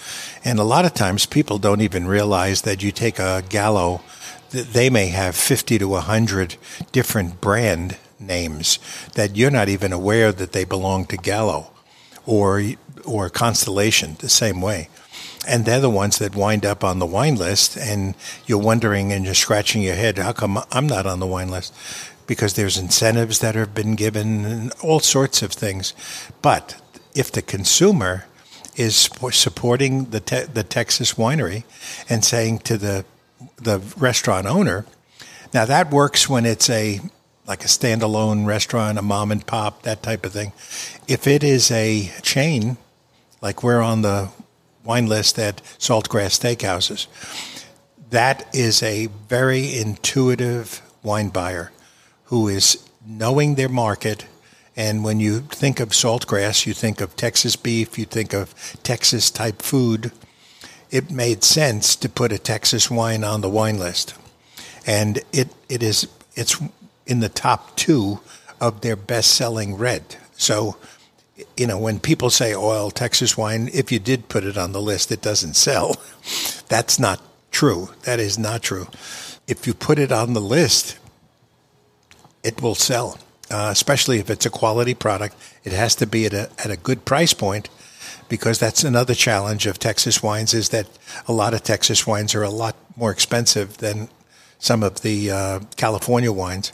[0.45, 4.03] And a lot of times people don't even realize that you take a gallo,
[4.51, 6.57] they may have 50 to 100
[6.93, 8.79] different brand names
[9.15, 11.71] that you're not even aware that they belong to Gallo
[12.25, 12.63] or
[13.05, 14.89] or Constellation the same way.
[15.49, 18.17] And they're the ones that wind up on the wine list and
[18.47, 21.73] you're wondering and you're scratching your head, how come I'm not on the wine list?
[22.27, 25.95] Because there's incentives that have been given and all sorts of things.
[26.43, 26.81] But
[27.15, 28.27] if the consumer
[28.77, 31.65] is supporting the te- the Texas winery
[32.09, 33.05] and saying to the
[33.57, 34.85] the restaurant owner,
[35.55, 37.01] now that works when it's a
[37.47, 40.53] like a standalone restaurant, a mom and pop, that type of thing.
[41.07, 42.77] If it is a chain,
[43.41, 44.31] like we're on the
[44.85, 47.07] wine list at Saltgrass Steakhouses,
[48.11, 51.71] that is a very intuitive wine buyer
[52.27, 54.27] who is knowing their market.
[54.77, 59.31] And when you think of saltgrass, you think of Texas beef, you think of Texas
[59.31, 60.13] type food.
[60.91, 64.15] It made sense to put a Texas wine on the wine list.
[64.87, 66.61] And it, it is it's
[67.07, 68.21] in the top two
[68.61, 70.17] of their best selling red.
[70.37, 70.77] So,
[71.57, 74.73] you know, when people say oh, oil Texas wine, if you did put it on
[74.73, 75.97] the list, it doesn't sell.
[76.69, 77.91] That's not true.
[78.03, 78.89] That is not true.
[79.47, 80.99] If you put it on the list,
[82.47, 83.19] it will sell,
[83.51, 85.35] uh, especially if it's a quality product.
[85.65, 87.69] It has to be at a, at a good price point
[88.29, 90.87] because that's another challenge of Texas wines is that
[91.27, 94.09] a lot of Texas wines are a lot more expensive than
[94.59, 96.73] some of the uh, California wines.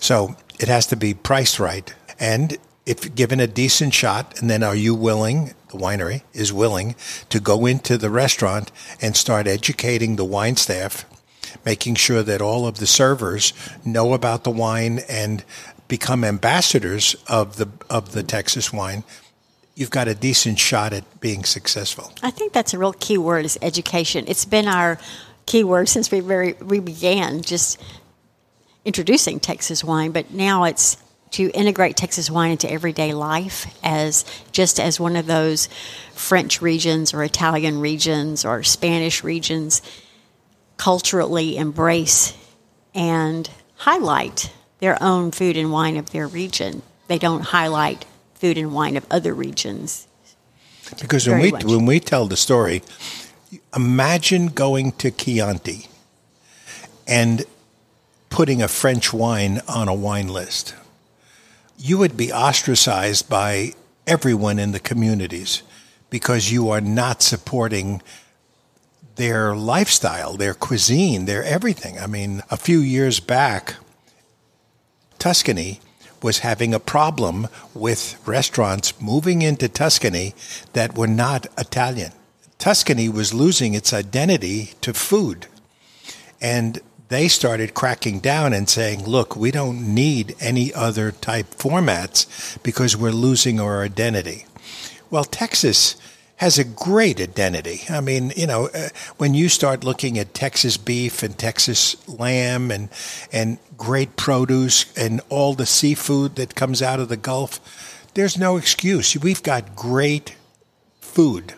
[0.00, 1.94] So it has to be priced right.
[2.18, 6.96] And if given a decent shot, and then are you willing, the winery is willing,
[7.30, 11.04] to go into the restaurant and start educating the wine staff
[11.64, 13.52] making sure that all of the servers
[13.84, 15.44] know about the wine and
[15.88, 19.04] become ambassadors of the of the Texas wine,
[19.74, 22.12] you've got a decent shot at being successful.
[22.22, 24.24] I think that's a real key word is education.
[24.26, 24.98] It's been our
[25.46, 27.80] key word since we very we began just
[28.84, 30.96] introducing Texas wine, but now it's
[31.32, 35.68] to integrate Texas wine into everyday life as just as one of those
[36.14, 39.82] French regions or Italian regions or Spanish regions
[40.76, 42.36] culturally embrace
[42.94, 46.82] and highlight their own food and wine of their region.
[47.08, 48.04] They don't highlight
[48.34, 50.06] food and wine of other regions.
[51.00, 52.82] Because when we when we tell the story,
[53.74, 55.86] Imagine going to Chianti
[57.06, 57.44] and
[58.30, 60.74] putting a French wine on a wine list.
[61.78, 63.72] You would be ostracized by
[64.06, 65.62] everyone in the communities
[66.10, 68.00] because you are not supporting
[69.16, 71.98] their lifestyle, their cuisine, their everything.
[71.98, 73.76] I mean, a few years back,
[75.18, 75.80] Tuscany
[76.22, 80.34] was having a problem with restaurants moving into Tuscany
[80.72, 82.12] that were not Italian.
[82.58, 85.46] Tuscany was losing its identity to food.
[86.40, 92.60] And they started cracking down and saying, look, we don't need any other type formats
[92.62, 94.46] because we're losing our identity.
[95.10, 95.96] Well, Texas
[96.36, 97.80] has a great identity.
[97.88, 102.70] I mean, you know, uh, when you start looking at Texas beef and Texas lamb
[102.70, 102.88] and
[103.32, 107.60] and great produce and all the seafood that comes out of the Gulf,
[108.14, 109.16] there's no excuse.
[109.16, 110.36] We've got great
[111.00, 111.54] food.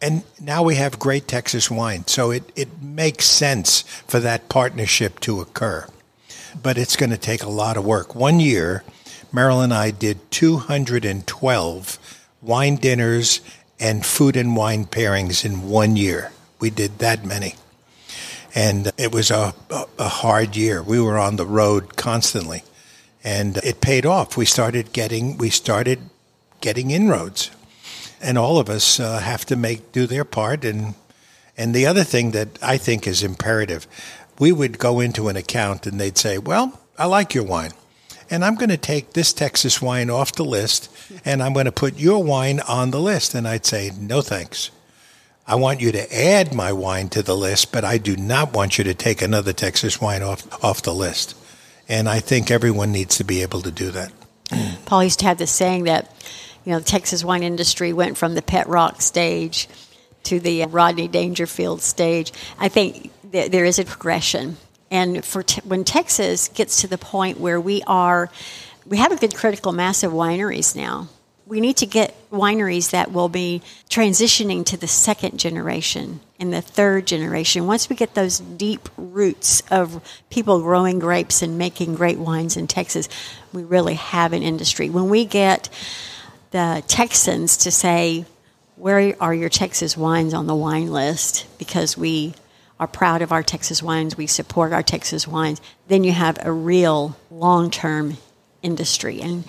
[0.00, 2.06] And now we have great Texas wine.
[2.06, 5.86] So it, it makes sense for that partnership to occur.
[6.62, 8.14] But it's going to take a lot of work.
[8.14, 8.84] One year,
[9.32, 11.98] Merrill and I did 212
[12.42, 13.40] wine dinners
[13.80, 16.32] and food and wine pairings in one year.
[16.60, 17.54] We did that many.
[18.54, 19.52] And it was a,
[19.98, 20.82] a hard year.
[20.82, 22.62] We were on the road constantly.
[23.24, 24.36] And it paid off.
[24.36, 25.98] We started getting we started
[26.60, 27.50] getting inroads.
[28.20, 30.94] And all of us uh, have to make do their part and
[31.56, 33.86] and the other thing that I think is imperative,
[34.40, 37.72] we would go into an account and they'd say, "Well, I like your wine
[38.30, 40.90] and I'm going to take this Texas wine off the list
[41.24, 43.34] and I'm going to put your wine on the list.
[43.34, 44.70] And I'd say, no thanks.
[45.46, 48.78] I want you to add my wine to the list, but I do not want
[48.78, 51.36] you to take another Texas wine off, off the list.
[51.86, 54.12] And I think everyone needs to be able to do that.
[54.86, 56.10] Paul used to have this saying that,
[56.64, 59.68] you know, the Texas wine industry went from the pet rock stage
[60.24, 62.32] to the Rodney Dangerfield stage.
[62.58, 64.56] I think there is a progression
[64.94, 68.30] and for te- when Texas gets to the point where we are,
[68.86, 71.08] we have a good critical mass of wineries now.
[71.46, 76.62] We need to get wineries that will be transitioning to the second generation and the
[76.62, 77.66] third generation.
[77.66, 82.68] Once we get those deep roots of people growing grapes and making great wines in
[82.68, 83.08] Texas,
[83.52, 84.90] we really have an industry.
[84.90, 85.68] When we get
[86.52, 88.26] the Texans to say,
[88.76, 91.46] Where are your Texas wines on the wine list?
[91.58, 92.34] Because we
[92.80, 96.52] are proud of our Texas wines, we support our Texas wines, then you have a
[96.52, 98.16] real long term
[98.62, 99.20] industry.
[99.20, 99.44] And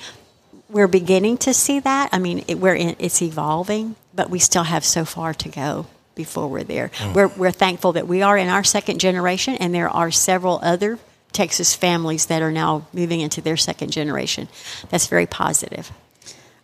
[0.69, 2.09] we're beginning to see that.
[2.11, 5.88] I mean, it, we're in, it's evolving, but we still have so far to go
[6.15, 6.89] before we're there.
[6.89, 7.13] Mm.
[7.13, 10.97] We're, we're thankful that we are in our second generation, and there are several other
[11.32, 14.47] Texas families that are now moving into their second generation.
[14.89, 15.91] That's very positive.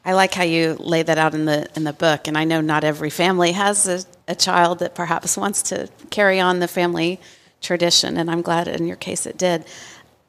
[0.03, 2.62] I like how you lay that out in the in the book, and I know
[2.62, 7.19] not every family has a, a child that perhaps wants to carry on the family
[7.59, 9.65] tradition, and I'm glad in your case it did.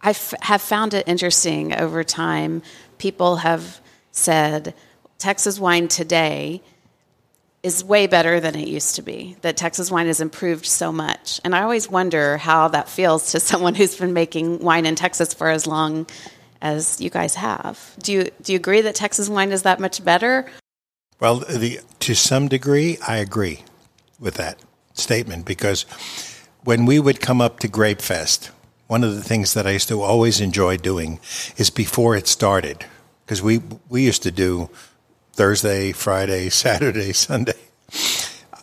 [0.02, 2.62] I f- have found it interesting over time.
[2.98, 3.80] People have
[4.10, 4.74] said
[5.18, 6.60] Texas wine today
[7.62, 9.36] is way better than it used to be.
[9.42, 13.40] That Texas wine has improved so much, and I always wonder how that feels to
[13.50, 16.06] someone who's been making wine in Texas for as long
[16.60, 17.96] as you guys have.
[18.02, 20.50] Do you do you agree that Texas wine is that much better?
[21.20, 23.62] Well, the, to some degree, I agree
[24.22, 24.58] with that
[24.94, 25.84] statement because
[26.64, 28.50] when we would come up to Grape Fest,
[28.86, 31.20] one of the things that I used to always enjoy doing
[31.58, 32.86] is before it started,
[33.24, 33.60] because we
[33.90, 34.70] we used to do
[35.32, 37.60] Thursday, Friday, Saturday, Sunday.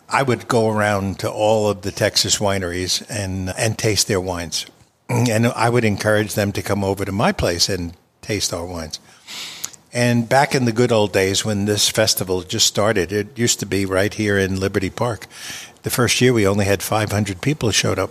[0.08, 4.66] I would go around to all of the Texas wineries and and taste their wines
[5.10, 9.00] and I would encourage them to come over to my place and taste our wines.
[9.92, 13.66] And back in the good old days when this festival just started, it used to
[13.66, 15.26] be right here in Liberty Park.
[15.82, 18.10] The first year we only had 500 people showed up.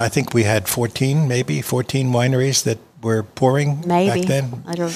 [0.00, 4.20] I think we had 14, maybe 14 wineries that were pouring maybe.
[4.20, 4.62] back then.
[4.66, 4.94] I don't,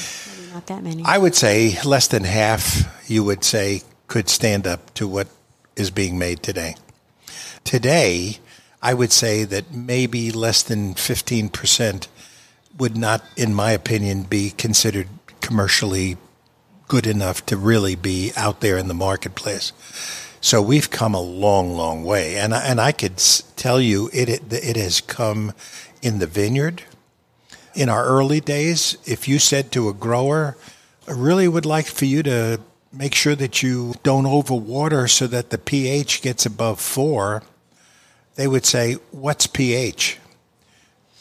[0.55, 1.03] not that many.
[1.05, 5.28] I would say less than half, you would say, could stand up to what
[5.76, 6.76] is being made today.
[7.64, 8.38] Today,
[8.82, 12.09] I would say that maybe less than 15%
[12.78, 15.09] would not, in my opinion, be considered
[15.51, 16.16] commercially
[16.86, 19.72] good enough to really be out there in the marketplace.
[20.40, 23.16] So we've come a long, long way, and I, and I could
[23.57, 25.53] tell you it, it it has come
[26.03, 26.84] in the vineyard.
[27.74, 30.57] In our early days, if you said to a grower,
[31.09, 32.61] "I really would like for you to
[32.92, 37.42] make sure that you don't overwater so that the pH gets above four,"
[38.36, 40.18] they would say, What's pH?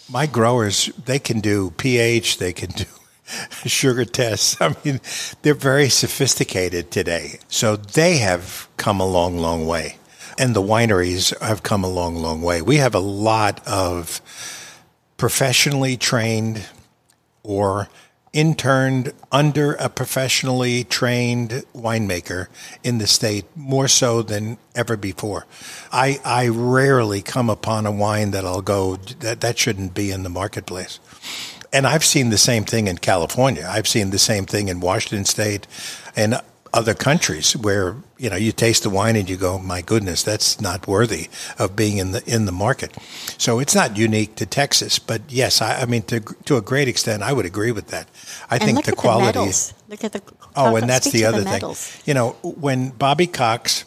[0.07, 2.85] My growers, they can do pH, they can do
[3.65, 4.57] sugar tests.
[4.61, 4.99] I mean,
[5.41, 7.39] they're very sophisticated today.
[7.47, 9.97] So they have come a long, long way.
[10.39, 12.61] and the wineries have come a long, long way.
[12.61, 14.21] We have a lot of
[15.17, 16.65] professionally trained
[17.43, 17.89] or
[18.31, 22.47] interned under a professionally trained winemaker
[22.83, 25.45] in the state more so than ever before.
[25.91, 30.23] I, I rarely come upon a wine that I'll go, that, that shouldn't be in
[30.23, 30.99] the marketplace.
[31.71, 33.67] And I've seen the same thing in California.
[33.69, 35.67] I've seen the same thing in Washington State
[36.15, 36.41] and
[36.73, 40.61] other countries where you know you taste the wine and you go, my goodness, that's
[40.61, 42.95] not worthy of being in the in the market.
[43.37, 46.87] So it's not unique to Texas, but yes, I, I mean to to a great
[46.87, 48.07] extent, I would agree with that.
[48.49, 49.39] I and think look the quality.
[49.39, 49.73] The.
[49.89, 50.21] Look at the
[50.55, 52.01] oh, and that's the other the thing.
[52.05, 53.85] You know, when Bobby Cox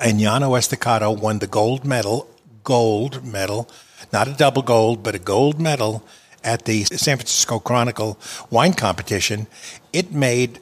[0.00, 2.28] and Llano Estacado won the gold medal,
[2.64, 3.68] gold medal,
[4.12, 6.04] not a double gold, but a gold medal
[6.44, 8.18] at the San Francisco Chronicle
[8.50, 9.46] wine competition,
[9.92, 10.60] it made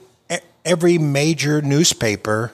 [0.66, 2.52] every major newspaper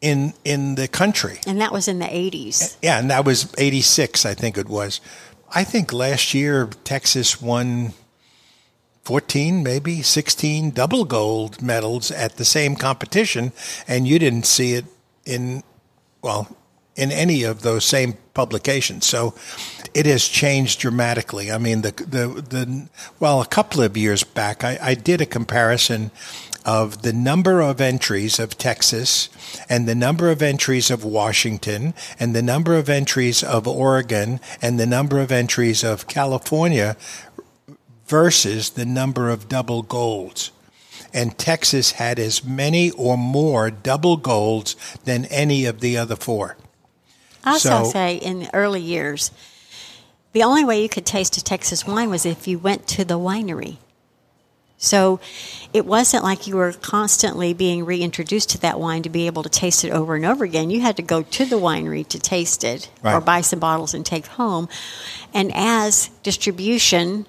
[0.00, 1.38] in in the country.
[1.46, 2.76] And that was in the 80s.
[2.82, 5.00] Yeah, and that was 86, I think it was.
[5.54, 7.94] I think last year Texas won
[9.04, 13.52] 14, maybe 16 double gold medals at the same competition,
[13.86, 14.86] and you didn't see it
[15.24, 15.62] in,
[16.22, 16.54] well,
[16.96, 19.06] in any of those same publications.
[19.06, 19.34] So
[19.94, 21.50] it has changed dramatically.
[21.50, 22.88] I mean, the, the, the
[23.20, 26.10] well, a couple of years back, I, I did a comparison
[26.64, 29.28] of the number of entries of Texas
[29.68, 34.80] and the number of entries of Washington and the number of entries of Oregon and
[34.80, 36.96] the number of entries of California
[38.06, 40.52] versus the number of double golds.
[41.12, 44.74] And Texas had as many or more double golds
[45.04, 46.56] than any of the other four.
[47.44, 49.30] I also So- say in the early years,
[50.32, 53.18] the only way you could taste a Texas wine was if you went to the
[53.18, 53.76] winery.
[54.76, 55.20] So
[55.72, 59.48] it wasn't like you were constantly being reintroduced to that wine to be able to
[59.48, 60.68] taste it over and over again.
[60.70, 64.04] You had to go to the winery to taste it or buy some bottles and
[64.04, 64.68] take home.
[65.32, 67.26] And as distribution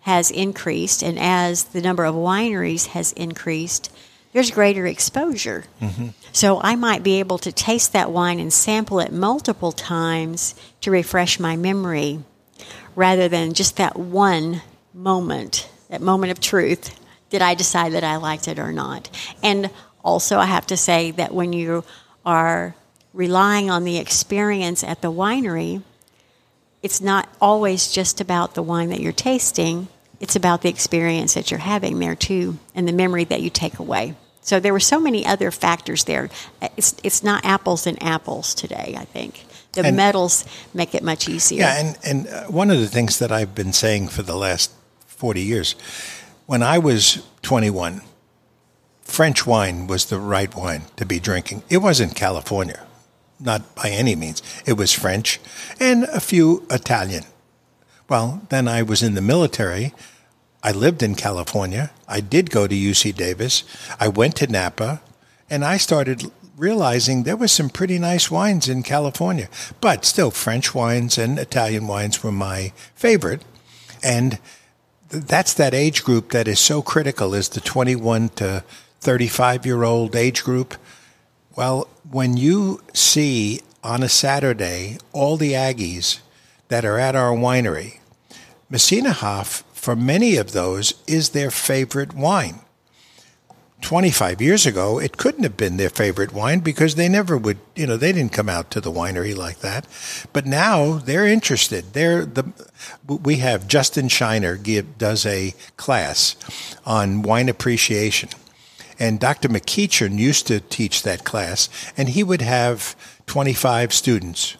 [0.00, 3.90] has increased and as the number of wineries has increased,
[4.32, 5.64] there's greater exposure.
[5.80, 6.08] Mm-hmm.
[6.32, 10.90] So I might be able to taste that wine and sample it multiple times to
[10.90, 12.20] refresh my memory
[12.94, 14.62] rather than just that one
[14.92, 16.98] moment, that moment of truth.
[17.30, 19.10] Did I decide that I liked it or not?
[19.42, 19.70] And
[20.04, 21.84] also, I have to say that when you
[22.24, 22.74] are
[23.12, 25.82] relying on the experience at the winery,
[26.82, 29.88] it's not always just about the wine that you're tasting.
[30.20, 33.78] It's about the experience that you're having there too, and the memory that you take
[33.78, 34.14] away.
[34.42, 36.30] So there were so many other factors there.
[36.76, 38.94] It's it's not apples and apples today.
[38.98, 40.44] I think the And- medals
[40.74, 41.60] make it much easier.
[41.60, 44.70] Yeah, and, and uh, one of the things that I've been saying for the last
[45.06, 45.74] 40 years,
[46.46, 48.00] when I was 21,
[49.02, 51.62] French wine was the right wine to be drinking.
[51.68, 52.80] It wasn't California,
[53.38, 54.42] not by any means.
[54.66, 55.40] It was French
[55.80, 57.24] and a few Italian.
[58.08, 59.92] Well, then I was in the military.
[60.62, 61.90] I lived in California.
[62.08, 63.64] I did go to UC Davis.
[64.00, 65.02] I went to Napa,
[65.50, 69.48] and I started realizing there were some pretty nice wines in California.
[69.80, 73.42] But still, French wines and Italian wines were my favorite.
[74.02, 74.38] And
[75.08, 78.64] that's that age group that is so critical is the 21 to
[79.00, 80.74] 35 year old age group.
[81.56, 86.20] Well, when you see on a Saturday all the Aggies
[86.68, 87.97] that are at our winery,
[88.70, 92.60] Messina Hof, for many of those, is their favorite wine.
[93.80, 97.86] 25 years ago, it couldn't have been their favorite wine because they never would, you
[97.86, 99.86] know, they didn't come out to the winery like that.
[100.32, 101.92] But now they're interested.
[101.92, 102.52] They're the,
[103.06, 106.36] we have Justin Scheiner give, does a class
[106.84, 108.30] on wine appreciation.
[108.98, 109.48] And Dr.
[109.48, 112.96] McEachin used to teach that class, and he would have
[113.26, 114.56] 25 students.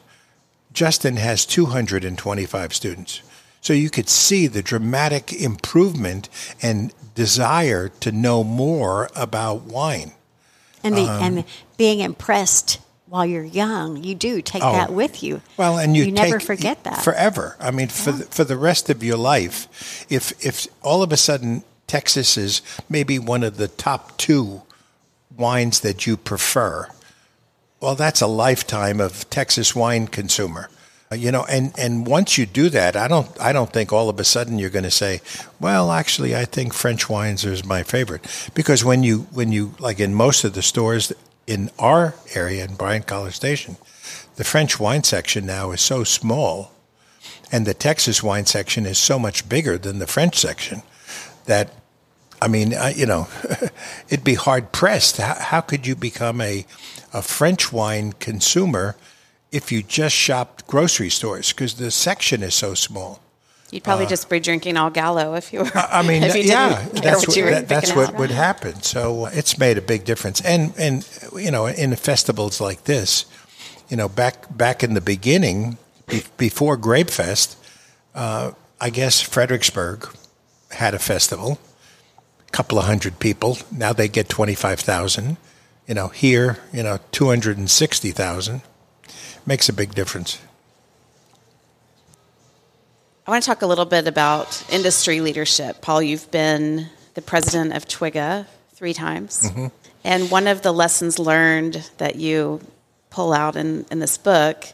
[0.72, 3.22] Justin has 225 students.
[3.68, 6.30] So you could see the dramatic improvement
[6.62, 10.12] and desire to know more about wine.
[10.82, 11.44] and the Um, and
[11.76, 12.78] being impressed
[13.10, 14.72] while you're young, you do take Oh.
[14.72, 15.42] that with you.
[15.58, 17.02] Well, and you, never take- forget that.
[17.04, 17.56] forever.
[17.60, 21.18] I mean, for the, for the rest of your life, if if all of a
[21.18, 24.62] sudden Texas is maybe one of the top two
[25.36, 26.88] wines that you prefer,
[27.80, 30.70] well, that's a lifetime of Texas wine consumer.
[31.10, 34.08] Uh, You know, and, and once you do that, I don't I don't think all
[34.08, 35.20] of a sudden you're going to say,
[35.60, 40.00] well, actually, I think French wines is my favorite because when you when you like
[40.00, 41.12] in most of the stores
[41.46, 43.76] in our area in Bryan College Station,
[44.36, 46.72] the French wine section now is so small,
[47.50, 50.82] and the Texas wine section is so much bigger than the French section
[51.46, 51.72] that
[52.40, 53.28] I mean, I, you know,
[54.08, 55.16] it'd be hard pressed.
[55.16, 56.66] How, how could you become a,
[57.12, 58.94] a French wine consumer
[59.52, 63.20] if you just shopped grocery stores because the section is so small.
[63.70, 65.70] You'd probably just be drinking all Gallo if you were.
[65.74, 68.18] I mean, if you yeah, that's what you were that, that's what out.
[68.18, 68.82] would happen.
[68.82, 70.40] So uh, it's made a big difference.
[70.40, 73.26] And and you know, in festivals like this,
[73.90, 75.76] you know, back back in the beginning,
[76.06, 77.58] be, before Grape Fest,
[78.14, 80.08] uh, I guess Fredericksburg
[80.70, 81.58] had a festival,
[82.46, 83.58] a couple of hundred people.
[83.70, 85.36] Now they get twenty five thousand.
[85.86, 88.62] You know, here, you know, two hundred and sixty thousand
[89.48, 90.38] makes a big difference.
[93.26, 95.80] I want to talk a little bit about industry leadership.
[95.80, 99.44] Paul, you've been the president of Twiga three times.
[99.44, 99.66] Mm-hmm.
[100.04, 102.60] And one of the lessons learned that you
[103.10, 104.66] pull out in, in this book,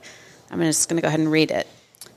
[0.50, 1.68] I'm just going to go ahead and read it.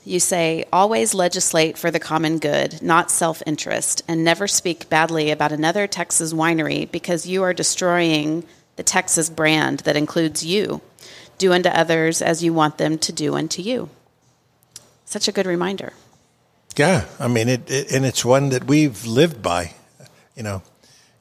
[0.04, 5.30] You say, always legislate for the common good, not self interest, and never speak badly
[5.32, 8.46] about another Texas winery because you are destroying
[8.78, 10.82] the Texas brand that includes you.
[11.38, 13.90] Do unto others as you want them to do unto you.
[15.06, 15.94] Such a good reminder.
[16.76, 19.74] Yeah, I mean it, it, and it's one that we've lived by.
[20.36, 20.62] You know,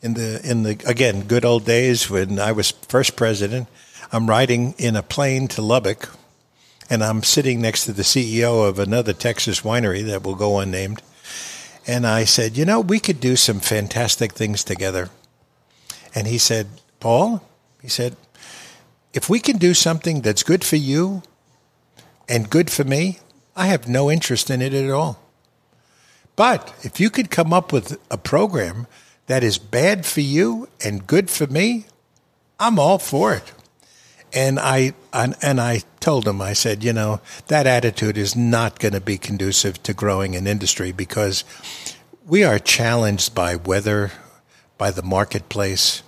[0.03, 3.69] in the in the again good old days when I was first president,
[4.13, 6.11] I'm riding in a plane to Lubbock,
[6.91, 11.01] and I'm sitting next to the CEO of another Texas winery that will go unnamed,
[11.87, 15.11] and I said, you know, we could do some fantastic things together.
[16.15, 16.67] And he said,
[16.99, 17.43] Paul,
[17.81, 18.17] he said,
[19.17, 21.23] if we can do something that's good for you
[22.29, 23.19] and good for me,
[23.57, 25.19] I have no interest in it at all.
[26.37, 28.87] But if you could come up with a program
[29.27, 31.87] that is bad for you and good for me,
[32.61, 33.53] I'm all for it.
[34.35, 38.79] And I and, and I told him, I said, you know, that attitude is not
[38.79, 41.43] going to be conducive to growing an industry because
[42.27, 44.13] we are challenged by weather,
[44.77, 46.03] by the marketplace,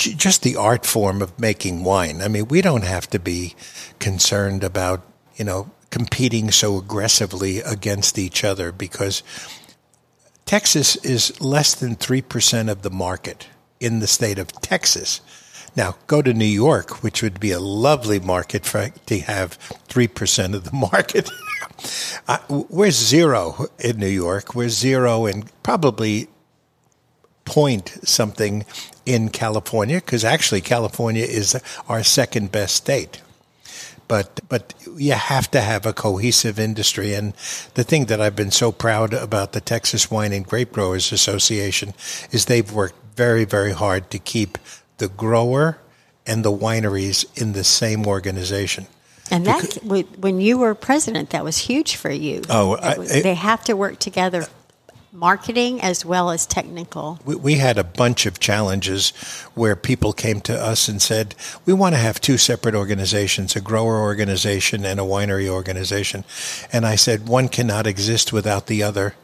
[0.00, 2.22] just the art form of making wine.
[2.22, 3.54] I mean, we don't have to be
[3.98, 5.02] concerned about,
[5.36, 9.22] you know, competing so aggressively against each other because
[10.46, 13.48] Texas is less than 3% of the market
[13.78, 15.20] in the state of Texas.
[15.76, 20.54] Now, go to New York, which would be a lovely market for to have 3%
[20.54, 21.30] of the market.
[22.28, 24.54] uh, we're zero in New York.
[24.54, 26.28] We're zero and probably
[27.44, 28.64] point something
[29.14, 33.20] in California because actually California is our second best state.
[34.08, 37.32] But but you have to have a cohesive industry, and
[37.74, 41.94] the thing that I've been so proud about the Texas Wine and Grape Growers Association
[42.32, 44.58] is they've worked very very hard to keep
[44.98, 45.78] the grower
[46.26, 48.86] and the wineries in the same organization.
[49.32, 49.78] And that,
[50.18, 52.42] when you were president, that was huge for you.
[52.50, 54.48] Oh, That I- it- they have to work together,
[55.12, 57.18] marketing as well as technical.
[57.24, 59.10] we, we had a bunch of challenges
[59.54, 61.34] where people came to us and said,
[61.66, 66.24] we want to have two separate organizations, a grower organization and a winery organization.
[66.72, 69.14] And I said, one cannot exist without the other.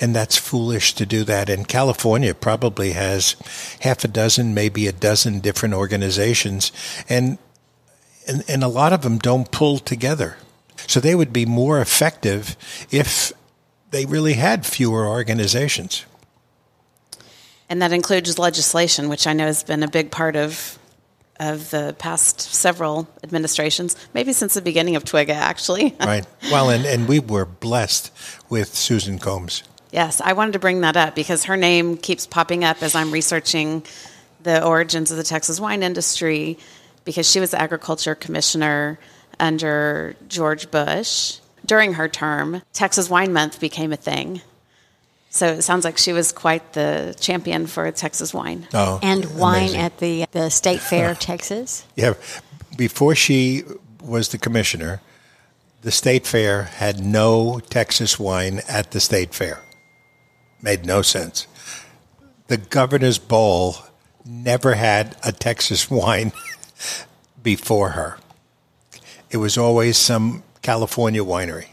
[0.00, 1.48] And that's foolish to do that.
[1.48, 3.36] And California probably has
[3.80, 6.72] half a dozen, maybe a dozen different organizations.
[7.08, 7.38] And,
[8.26, 10.38] and, and a lot of them don't pull together.
[10.88, 12.56] So they would be more effective
[12.90, 13.32] if
[13.96, 16.04] they really had fewer organizations.
[17.70, 20.78] And that includes legislation, which I know has been a big part of
[21.38, 25.94] of the past several administrations, maybe since the beginning of Twiga, actually.
[26.00, 26.26] right.
[26.50, 28.10] Well, and, and we were blessed
[28.48, 29.62] with Susan Combs.
[29.92, 33.10] yes, I wanted to bring that up because her name keeps popping up as I'm
[33.10, 33.82] researching
[34.44, 36.58] the origins of the Texas wine industry
[37.04, 38.98] because she was the agriculture commissioner
[39.38, 41.38] under George Bush.
[41.66, 44.40] During her term, Texas Wine Month became a thing.
[45.30, 48.66] So it sounds like she was quite the champion for Texas wine.
[48.72, 49.80] Oh, And wine amazing.
[49.80, 51.84] at the the State Fair, of Texas.
[51.94, 52.14] yeah.
[52.76, 53.64] Before she
[54.02, 55.00] was the commissioner,
[55.82, 59.62] the state fair had no Texas wine at the state fair.
[60.62, 61.46] Made no sense.
[62.48, 63.76] The governor's bowl
[64.24, 66.32] never had a Texas wine
[67.42, 68.18] before her.
[69.30, 71.68] It was always some California winery.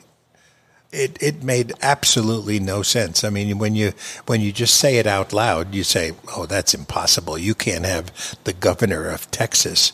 [0.91, 3.23] It it made absolutely no sense.
[3.23, 3.93] I mean, when you
[4.27, 7.35] when you just say it out loud, you say, "Oh, that's impossible.
[7.39, 8.05] You can't have
[8.43, 9.93] the governor of Texas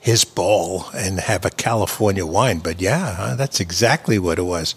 [0.00, 4.74] his ball and have a California wine." But yeah, that's exactly what it was.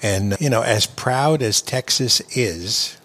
[0.00, 2.96] And you know, as proud as Texas is,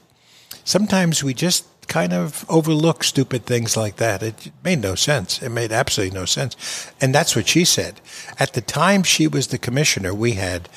[0.63, 4.23] sometimes we just kind of overlook stupid things like that.
[4.23, 5.41] It made no sense.
[5.41, 6.91] It made absolutely no sense.
[7.01, 8.01] And that's what she said.
[8.39, 10.69] At the time she was the commissioner, we had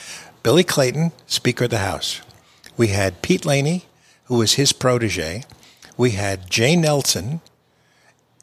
[0.42, 2.20] Billy Clayton, Speaker of the House.
[2.76, 3.86] We had Pete Laney,
[4.24, 5.44] who was his protege.
[5.96, 7.40] We had Jay Nelson,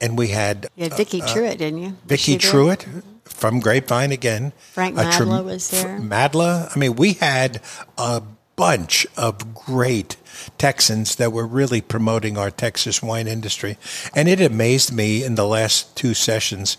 [0.02, 1.98] and we had You had Vicki uh, uh, Truitt, didn't you?
[2.06, 2.52] Vicky there?
[2.52, 3.04] Truitt.
[3.24, 4.54] from Grapevine again.
[4.74, 6.00] Frank Madla was there.
[6.00, 6.76] Madla.
[6.76, 7.62] I mean, we had
[7.98, 8.22] a
[8.56, 10.16] bunch of great
[10.58, 13.78] Texans that were really promoting our Texas wine industry.
[14.14, 16.78] And it amazed me in the last two sessions.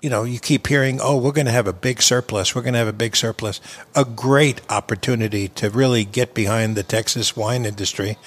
[0.00, 2.54] You know, you keep hearing, oh, we're going to have a big surplus.
[2.54, 3.60] We're going to have a big surplus.
[3.94, 8.18] A great opportunity to really get behind the Texas wine industry.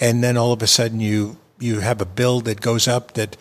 [0.00, 3.36] And then all of a sudden you, you have a bill that goes up that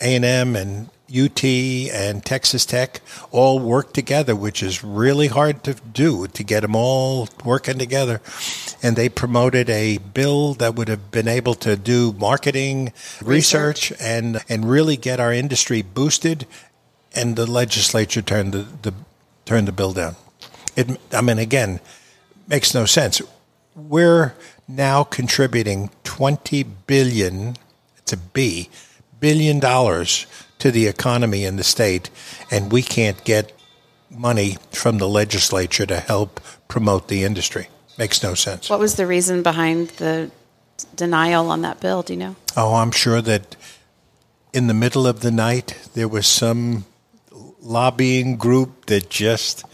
[0.00, 3.00] A&M and UT and Texas Tech
[3.30, 8.20] all work together, which is really hard to do to get them all working together.
[8.82, 12.92] And they promoted a bill that would have been able to do marketing,
[13.22, 16.46] research, and and really get our industry boosted.
[17.14, 18.94] And the legislature turned the, the
[19.44, 20.16] turned the bill down.
[20.74, 21.80] It, I mean, again,
[22.48, 23.22] makes no sense.
[23.74, 24.34] We're
[24.66, 27.56] now contributing twenty billion.
[27.98, 28.68] It's a B
[29.18, 30.26] billion dollars
[30.66, 32.10] to the economy in the state,
[32.50, 33.52] and we can't get
[34.10, 37.68] money from the legislature to help promote the industry.
[37.98, 38.68] Makes no sense.
[38.68, 40.30] What was the reason behind the
[40.96, 42.02] denial on that bill?
[42.02, 42.36] Do you know?
[42.56, 43.54] Oh, I'm sure that
[44.52, 46.84] in the middle of the night there was some
[47.62, 49.64] lobbying group that just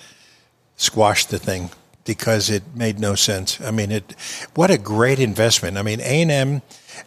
[0.76, 1.70] squashed the thing
[2.05, 3.61] because it made no sense.
[3.61, 4.14] I mean, it
[4.55, 5.78] what a great investment.
[5.78, 6.61] I mean, A&M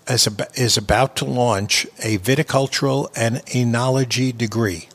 [0.08, 4.90] is, ab- is about to launch a viticultural and enology degree.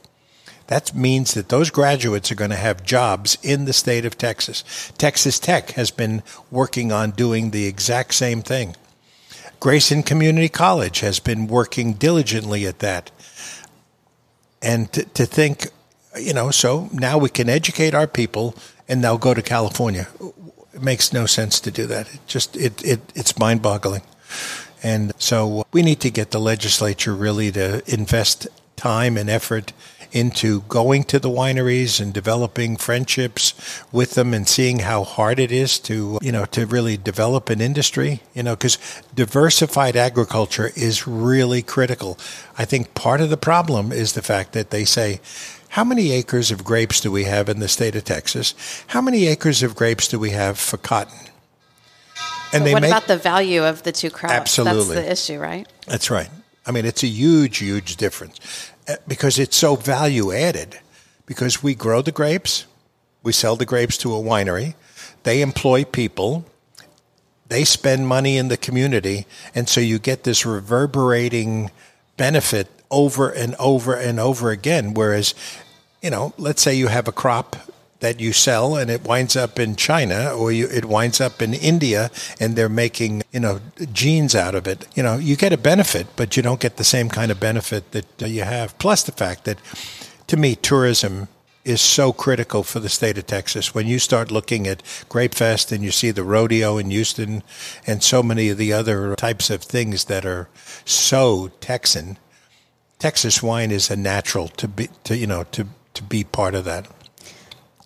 [0.69, 4.93] That means that those graduates are going to have jobs in the state of Texas.
[4.97, 8.77] Texas Tech has been working on doing the exact same thing.
[9.59, 13.11] Grayson Community College has been working diligently at that.
[14.63, 15.67] And to, to think,
[16.19, 18.55] you know, so now we can educate our people
[18.89, 20.09] and they'll go to California.
[20.73, 22.15] It makes no sense to do that.
[22.15, 24.03] It just it, it it's mind boggling.
[24.83, 29.73] And so we need to get the legislature really to invest time and effort
[30.13, 33.55] into going to the wineries and developing friendships
[33.93, 37.61] with them and seeing how hard it is to, you know, to really develop an
[37.61, 38.79] industry, you know, because
[39.15, 42.19] diversified agriculture is really critical.
[42.59, 45.21] I think part of the problem is the fact that they say,
[45.71, 48.55] how many acres of grapes do we have in the state of Texas?
[48.89, 51.30] How many acres of grapes do we have for cotton?
[52.53, 54.35] And what make, about the value of the two crops?
[54.35, 54.97] Absolutely.
[54.97, 55.69] That's the issue, right?
[55.87, 56.29] That's right.
[56.67, 60.79] I mean, it's a huge, huge difference eh, because it's so value added.
[61.27, 62.67] Because we grow the grapes,
[63.23, 64.75] we sell the grapes to a winery,
[65.23, 66.45] they employ people,
[67.49, 71.71] they spend money in the community, and so you get this reverberating
[72.17, 74.95] benefit over and over and over again.
[74.95, 75.35] Whereas,
[76.03, 77.57] you know, let's say you have a crop
[78.01, 81.55] that you sell and it winds up in China or you, it winds up in
[81.55, 83.61] India and they're making, you know,
[83.93, 84.87] jeans out of it.
[84.95, 87.93] You know, you get a benefit, but you don't get the same kind of benefit
[87.93, 88.77] that you have.
[88.79, 89.59] Plus the fact that
[90.27, 91.29] to me, tourism
[91.65, 93.75] is so critical for the state of Texas.
[93.75, 97.43] When you start looking at Grape Fest and you see the rodeo in Houston
[97.87, 100.49] and so many of the other types of things that are
[100.85, 102.19] so Texan,
[102.99, 106.65] Texas wine is a natural to be to you know to to be part of
[106.65, 106.87] that.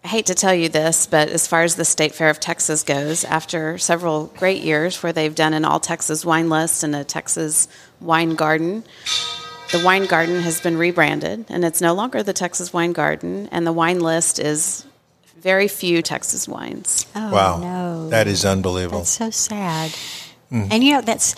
[0.04, 2.82] I hate to tell you this, but as far as the State Fair of Texas
[2.82, 7.04] goes, after several great years where they've done an all Texas wine list and a
[7.04, 7.68] Texas
[8.02, 8.84] wine garden,
[9.72, 13.66] the wine garden has been rebranded and it's no longer the Texas Wine Garden, and
[13.66, 14.86] the wine list is
[15.38, 17.06] very few Texas wines.
[17.14, 17.58] Oh, wow.
[17.58, 18.08] no.
[18.10, 18.98] That is unbelievable.
[18.98, 19.90] That's so sad.
[20.52, 20.68] Mm.
[20.70, 21.34] And you know, that's,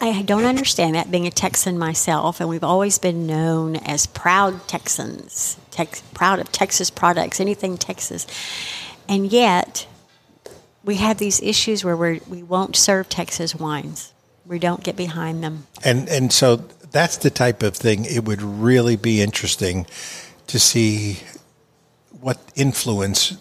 [0.00, 4.68] I don't understand that being a Texan myself, and we've always been known as proud
[4.68, 8.26] Texans, tex, proud of Texas products, anything Texas.
[9.08, 9.86] And yet,
[10.84, 14.12] we have these issues where we're, we won't serve Texas wines.
[14.46, 15.66] We don't get behind them.
[15.84, 19.86] And, and so that's the type of thing it would really be interesting
[20.46, 21.20] to see
[22.20, 23.36] what influence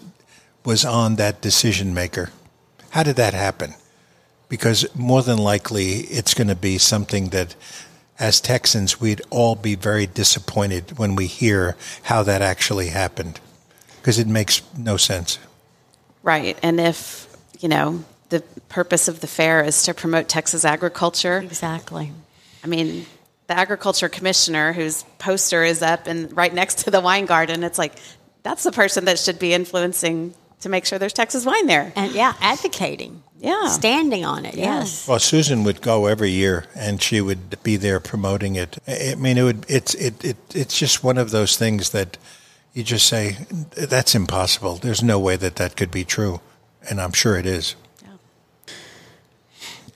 [0.66, 2.32] was on that decision maker.
[2.92, 3.76] How did that happen?
[4.54, 7.56] because more than likely it's going to be something that
[8.20, 13.40] as Texans we'd all be very disappointed when we hear how that actually happened
[13.98, 15.40] because it makes no sense.
[16.22, 16.58] Right.
[16.62, 17.28] And if,
[17.60, 21.38] you know, the purpose of the fair is to promote Texas agriculture.
[21.38, 22.12] Exactly.
[22.64, 23.06] I mean,
[23.48, 27.78] the agriculture commissioner whose poster is up and right next to the wine garden, it's
[27.78, 27.94] like
[28.42, 31.92] that's the person that should be influencing to make sure there's Texas wine there.
[31.96, 33.22] And yeah, advocating.
[33.44, 33.68] Yeah.
[33.68, 34.80] Standing on it, yeah.
[34.80, 35.06] yes.
[35.06, 38.78] Well, Susan would go every year and she would be there promoting it.
[38.88, 42.18] I mean, it would it's it, it it's just one of those things that
[42.74, 43.36] you just say
[43.76, 44.76] that's impossible.
[44.78, 46.40] There's no way that that could be true.
[46.90, 47.76] And I'm sure it is.
[48.02, 48.74] Yeah.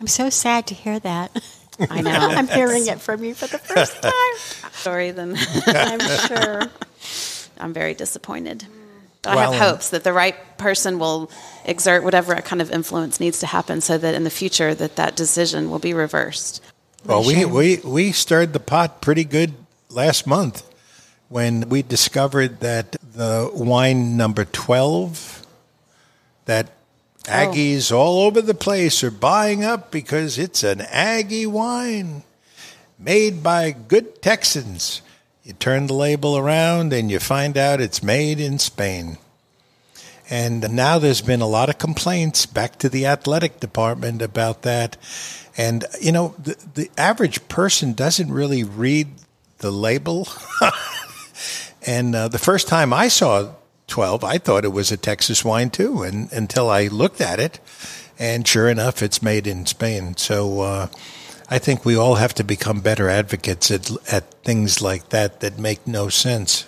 [0.01, 1.31] I'm so sad to hear that.
[1.89, 2.11] I know.
[2.11, 4.71] I'm hearing it from you for the first time.
[4.73, 5.37] Sorry then.
[5.67, 6.61] I'm sure.
[7.59, 8.67] I'm very disappointed.
[9.27, 11.29] But I have hopes that the right person will
[11.65, 15.15] exert whatever kind of influence needs to happen so that in the future that that
[15.15, 16.61] decision will be reversed.
[17.05, 19.53] Well, we, we, we stirred the pot pretty good
[19.89, 20.63] last month
[21.29, 25.45] when we discovered that the wine number 12
[26.45, 26.71] that
[27.27, 27.31] oh.
[27.31, 32.23] Aggies all over the place are buying up because it's an Aggie wine
[32.97, 35.01] made by good Texans.
[35.47, 39.17] You turn the label around and you find out it's made in Spain.
[40.29, 44.97] And now there's been a lot of complaints back to the athletic department about that.
[45.55, 49.07] And, you know, the, the average person doesn't really read
[49.59, 50.27] the label.
[51.87, 53.53] and uh, the first time I saw
[53.87, 57.61] 12, I thought it was a Texas wine too, and until I looked at it.
[58.19, 60.17] And sure enough, it's made in Spain.
[60.17, 60.87] So uh,
[61.49, 65.57] I think we all have to become better advocates at, at things like that that
[65.57, 66.65] make no sense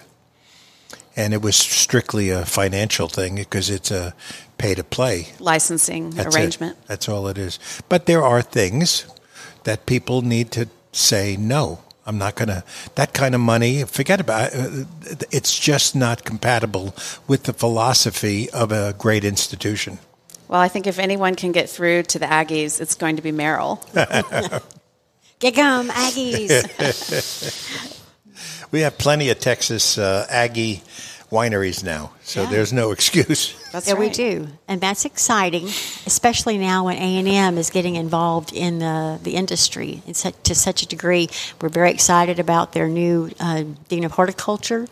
[1.20, 4.14] and it was strictly a financial thing because it's a
[4.58, 6.40] pay to play Licensing That's it.
[6.40, 6.78] arrangement.
[6.88, 7.60] That's all it is.
[7.90, 9.06] But there are things
[9.66, 11.80] that people need to say no.
[12.06, 12.64] I'm not going to
[12.96, 13.84] that kind of money.
[13.84, 14.88] Forget about it.
[15.30, 16.96] It's just not compatible
[17.28, 20.00] with the philosophy of a great institution.
[20.50, 23.32] Well, I think if anyone can get through to the Aggies, it's going to be
[23.32, 23.80] Merrill.
[25.39, 26.66] Gig 'em, Aggies.
[28.72, 30.84] We have plenty of Texas uh, Aggie
[31.32, 32.50] wineries now, so Yeah.
[32.52, 33.56] there's no excuse.
[33.72, 35.66] That's yeah, we do, and that's exciting,
[36.06, 40.36] especially now when A and M is getting involved in the the industry in such,
[40.43, 41.30] to such a degree.
[41.60, 44.86] We're very excited about their new uh, dean of horticulture,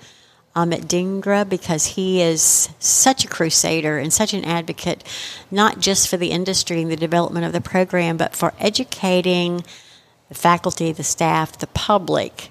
[0.57, 5.03] Um, Amit Dhingra because he is such a crusader and such an advocate,
[5.51, 9.63] not just for the industry and the development of the program, but for educating
[10.29, 12.49] the faculty, the staff, the public.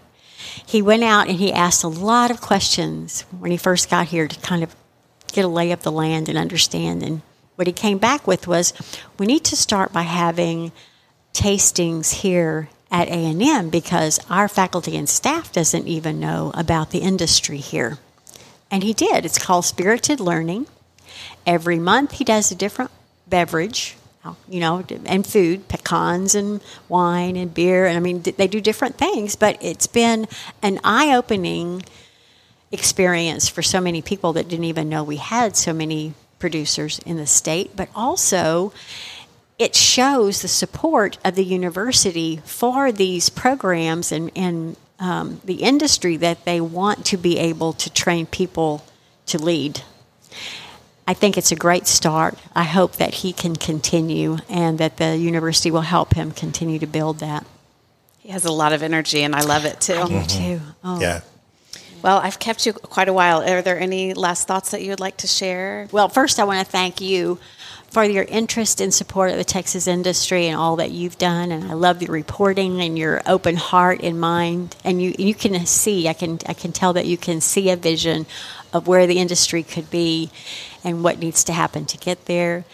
[0.64, 4.28] He went out and he asked a lot of questions when he first got here
[4.28, 4.76] to kind of
[5.32, 7.02] get a lay of the land and understand.
[7.02, 7.22] And
[7.57, 8.72] what he came back with was,
[9.18, 10.70] we need to start by having
[11.32, 17.59] tastings here at A&M because our faculty and staff doesn't even know about the industry
[17.59, 17.99] here.
[18.70, 19.24] And he did.
[19.24, 20.66] It's called Spirited Learning.
[21.47, 22.91] Every month he does a different
[23.26, 23.97] beverage,
[24.49, 27.87] you know, and food, pecans and wine and beer.
[27.87, 30.26] And I mean, they do different things, but it's been
[30.62, 31.82] an eye opening
[32.72, 37.16] experience for so many people that didn't even know we had so many producers in
[37.16, 38.72] the state, but also
[39.59, 46.16] it shows the support of the university for these programs and, and um, the industry
[46.18, 48.84] that they want to be able to train people
[49.26, 49.80] to lead.
[51.09, 52.36] I think it's a great start.
[52.54, 56.86] I hope that he can continue and that the university will help him continue to
[56.86, 57.46] build that.
[58.18, 59.94] He has a lot of energy, and I love it too.
[59.94, 60.61] I do too.
[60.82, 61.00] Oh.
[61.00, 61.20] Yeah.
[62.02, 63.40] Well, I've kept you quite a while.
[63.40, 65.88] Are there any last thoughts that you would like to share?
[65.92, 67.38] Well, first, I want to thank you
[67.97, 71.51] for your interest and support of the Texas industry and all that you've done.
[71.51, 74.76] And I love your reporting and your open heart and mind.
[74.84, 77.76] And you, you can see, I can, I can tell that you can see a
[77.76, 78.26] vision
[78.74, 80.30] of where the industry could be
[80.84, 82.66] and what needs to happen to get there.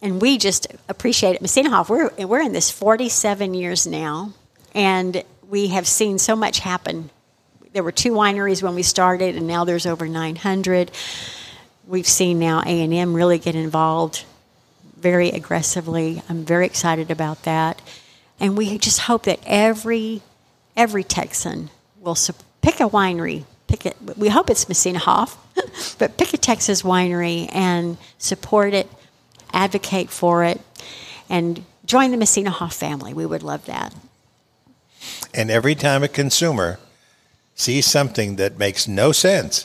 [0.00, 1.42] And we just appreciate it.
[1.42, 4.32] Messina Hof, we're, we're in this 47 years now,
[4.76, 7.10] and we have seen so much happen.
[7.72, 10.92] There were two wineries when we started, and now there's over 900
[11.84, 14.24] we've seen now a&m really get involved
[15.02, 17.82] very aggressively i'm very excited about that
[18.40, 20.22] and we just hope that every
[20.76, 21.68] every texan
[22.00, 25.36] will sup- pick a winery pick it we hope it's messina hof
[25.98, 28.88] but pick a texas winery and support it
[29.52, 30.60] advocate for it
[31.28, 33.92] and join the messina hof family we would love that
[35.34, 36.78] And every time a consumer
[37.54, 39.64] sees something that makes no sense,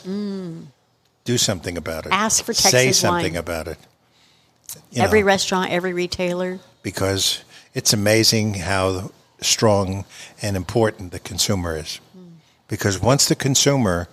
[1.24, 2.12] do something about it.
[2.12, 2.16] Mm.
[2.26, 3.44] Ask for Texas Say something wine.
[3.44, 3.78] about it.
[4.90, 7.42] You every know, restaurant every retailer because
[7.74, 9.10] it's amazing how
[9.40, 10.04] strong
[10.42, 12.00] and important the consumer is.
[12.16, 12.32] Mm.
[12.68, 14.08] Because once the consumer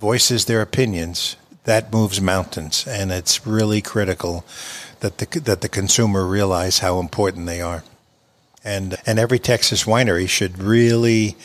[0.00, 4.44] voices their opinions, that moves mountains, and it's really critical
[5.00, 7.84] that the that the consumer realize how important they are.
[8.64, 11.36] And and every Texas winery should really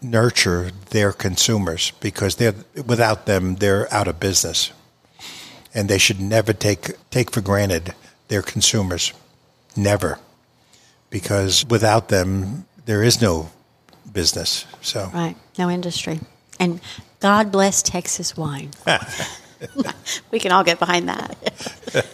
[0.00, 2.54] nurture their consumers because they're
[2.86, 4.72] without them they're out of business.
[5.76, 7.94] And they should never take take for granted
[8.28, 9.12] their consumers.
[9.76, 10.18] Never.
[11.10, 13.50] Because without them there is no
[14.12, 14.66] business.
[14.80, 16.20] So right no industry
[16.58, 16.80] and
[17.20, 18.70] god bless texas wine
[20.30, 21.36] We can all get behind that.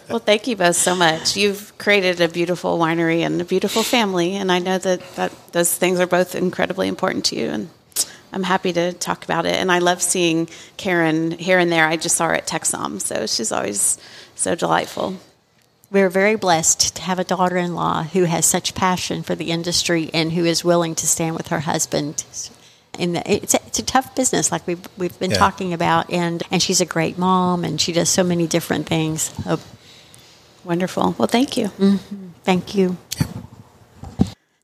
[0.09, 1.35] well, thank you both so much.
[1.35, 5.73] You've created a beautiful winery and a beautiful family, and I know that, that those
[5.73, 7.49] things are both incredibly important to you.
[7.49, 7.69] And
[8.33, 9.55] I'm happy to talk about it.
[9.55, 11.85] And I love seeing Karen here and there.
[11.87, 13.97] I just saw her at TEXSOM, so she's always
[14.35, 15.17] so delightful.
[15.91, 19.51] We're very blessed to have a daughter in law who has such passion for the
[19.51, 22.23] industry and who is willing to stand with her husband.
[22.97, 25.37] In the, it's, a, it's a tough business, like we've, we've been Yeah.
[25.37, 29.31] talking about, and, and she's a great mom and she does so many different things.
[29.43, 29.59] So
[30.63, 31.13] Wonderful.
[31.17, 31.67] Well, thank you.
[31.67, 32.27] Mm-hmm.
[32.43, 32.97] thank you.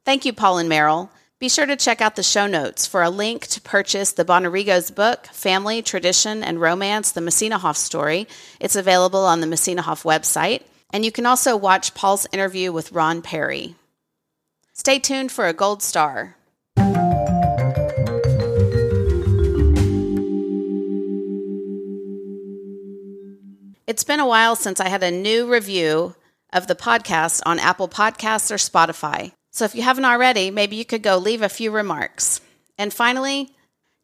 [0.06, 1.12] Thank you, Paul and Merrill.
[1.40, 4.94] Be sure to check out the show notes for a link to purchase the Bonarrigos
[4.94, 8.28] book, Family, Tradition, and Romance, the Messina Hof Story.
[8.60, 10.64] It's available on the Messina Hof website.
[10.92, 13.76] And you can also watch Paul's interview with Ron Perry.
[14.74, 16.36] Stay tuned for a gold star.
[23.88, 26.16] It's been a while since I had a new review
[26.52, 29.32] of the podcast on Apple Podcasts or Spotify.
[29.60, 32.40] So if you haven't already, maybe you could go leave a few remarks.
[32.78, 33.50] And finally,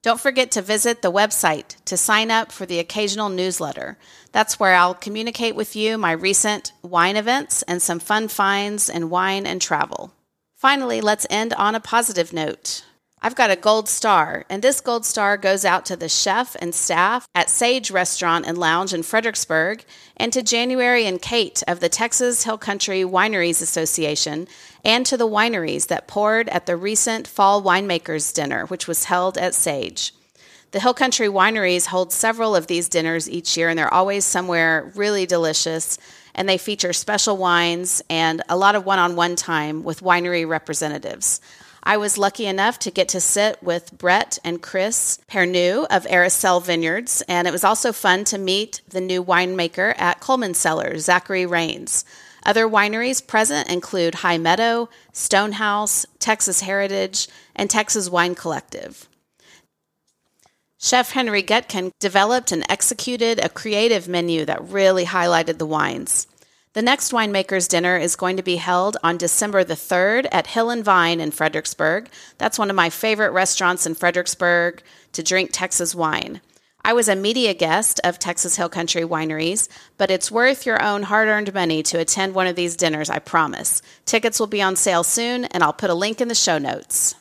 [0.03, 3.97] don't forget to visit the website to sign up for the occasional newsletter.
[4.33, 9.09] That's where I'll communicate with you my recent wine events and some fun finds in
[9.09, 10.11] wine and travel.
[10.57, 12.83] Finally, let's end on a positive note.
[13.25, 16.75] I've got a gold star, and this gold star goes out to the chef and
[16.75, 19.83] staff at Sage Restaurant and Lounge in Fredericksburg,
[20.15, 24.47] and to January and Kate of the Texas Hill Country Wineries Association,
[24.83, 29.39] and to the wineries that poured at the recent Fall Winemakers Dinner, which was held
[29.39, 30.13] at Sage.
[30.69, 34.91] The Hill Country Wineries hold several of these dinners each year, and they're always somewhere
[34.93, 35.97] really delicious.
[36.35, 40.47] And they feature special wines and a lot of one on one time with winery
[40.47, 41.41] representatives.
[41.87, 46.63] I was lucky enough to get to sit with Brett and Chris Pernew of Aracel
[46.63, 51.45] Vineyards, and it was also fun to meet the new winemaker at Kuhlman Cellars, Zachary
[51.45, 52.03] Rains.
[52.43, 59.07] Other wineries present include High Meadow, Stonehouse, Texas Heritage, and Texas Wine Collective.
[60.79, 66.25] Chef Henry Gutkin developed and executed a creative menu that really highlighted the wines.
[66.75, 70.69] The next winemakers dinner is going to be held on December the 3rd at Hill
[70.69, 72.09] and Vine in Fredericksburg.
[72.37, 76.41] That's one of my favorite restaurants in Fredericksburg to drink Texas wine.
[76.83, 81.03] I was a media guest of Texas Hill Country Wineries, but it's worth your own
[81.03, 83.81] hard earned money to attend one of these dinners, I promise.
[84.03, 87.15] Tickets will be on sale soon, and I'll put a link in the show notes.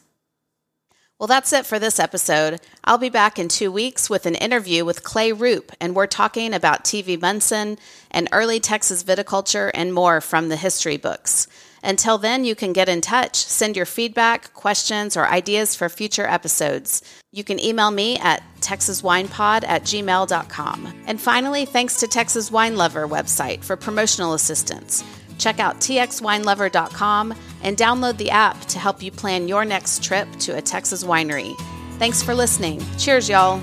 [1.21, 2.61] Well, that's it for this episode.
[2.83, 6.53] I'll be back in two weeks with an interview with Clay Roop, and we're talking
[6.53, 7.79] about TV Munson
[8.11, 11.47] and early Texas viticulture and more from the history books.
[11.85, 16.27] Until then, you can get in touch, send your feedback, questions, or ideas for future
[16.27, 17.01] episodes.
[17.31, 21.05] You can email me at texaswinepod at gmail.com.
[21.07, 25.05] And finally, thanks to Texas Wine Lover website for promotional assistance.
[25.39, 30.57] Check out txwinelover.com and download the app to help you plan your next trip to
[30.57, 31.55] a Texas winery.
[31.99, 32.85] Thanks for listening.
[32.99, 33.63] Cheers, y'all.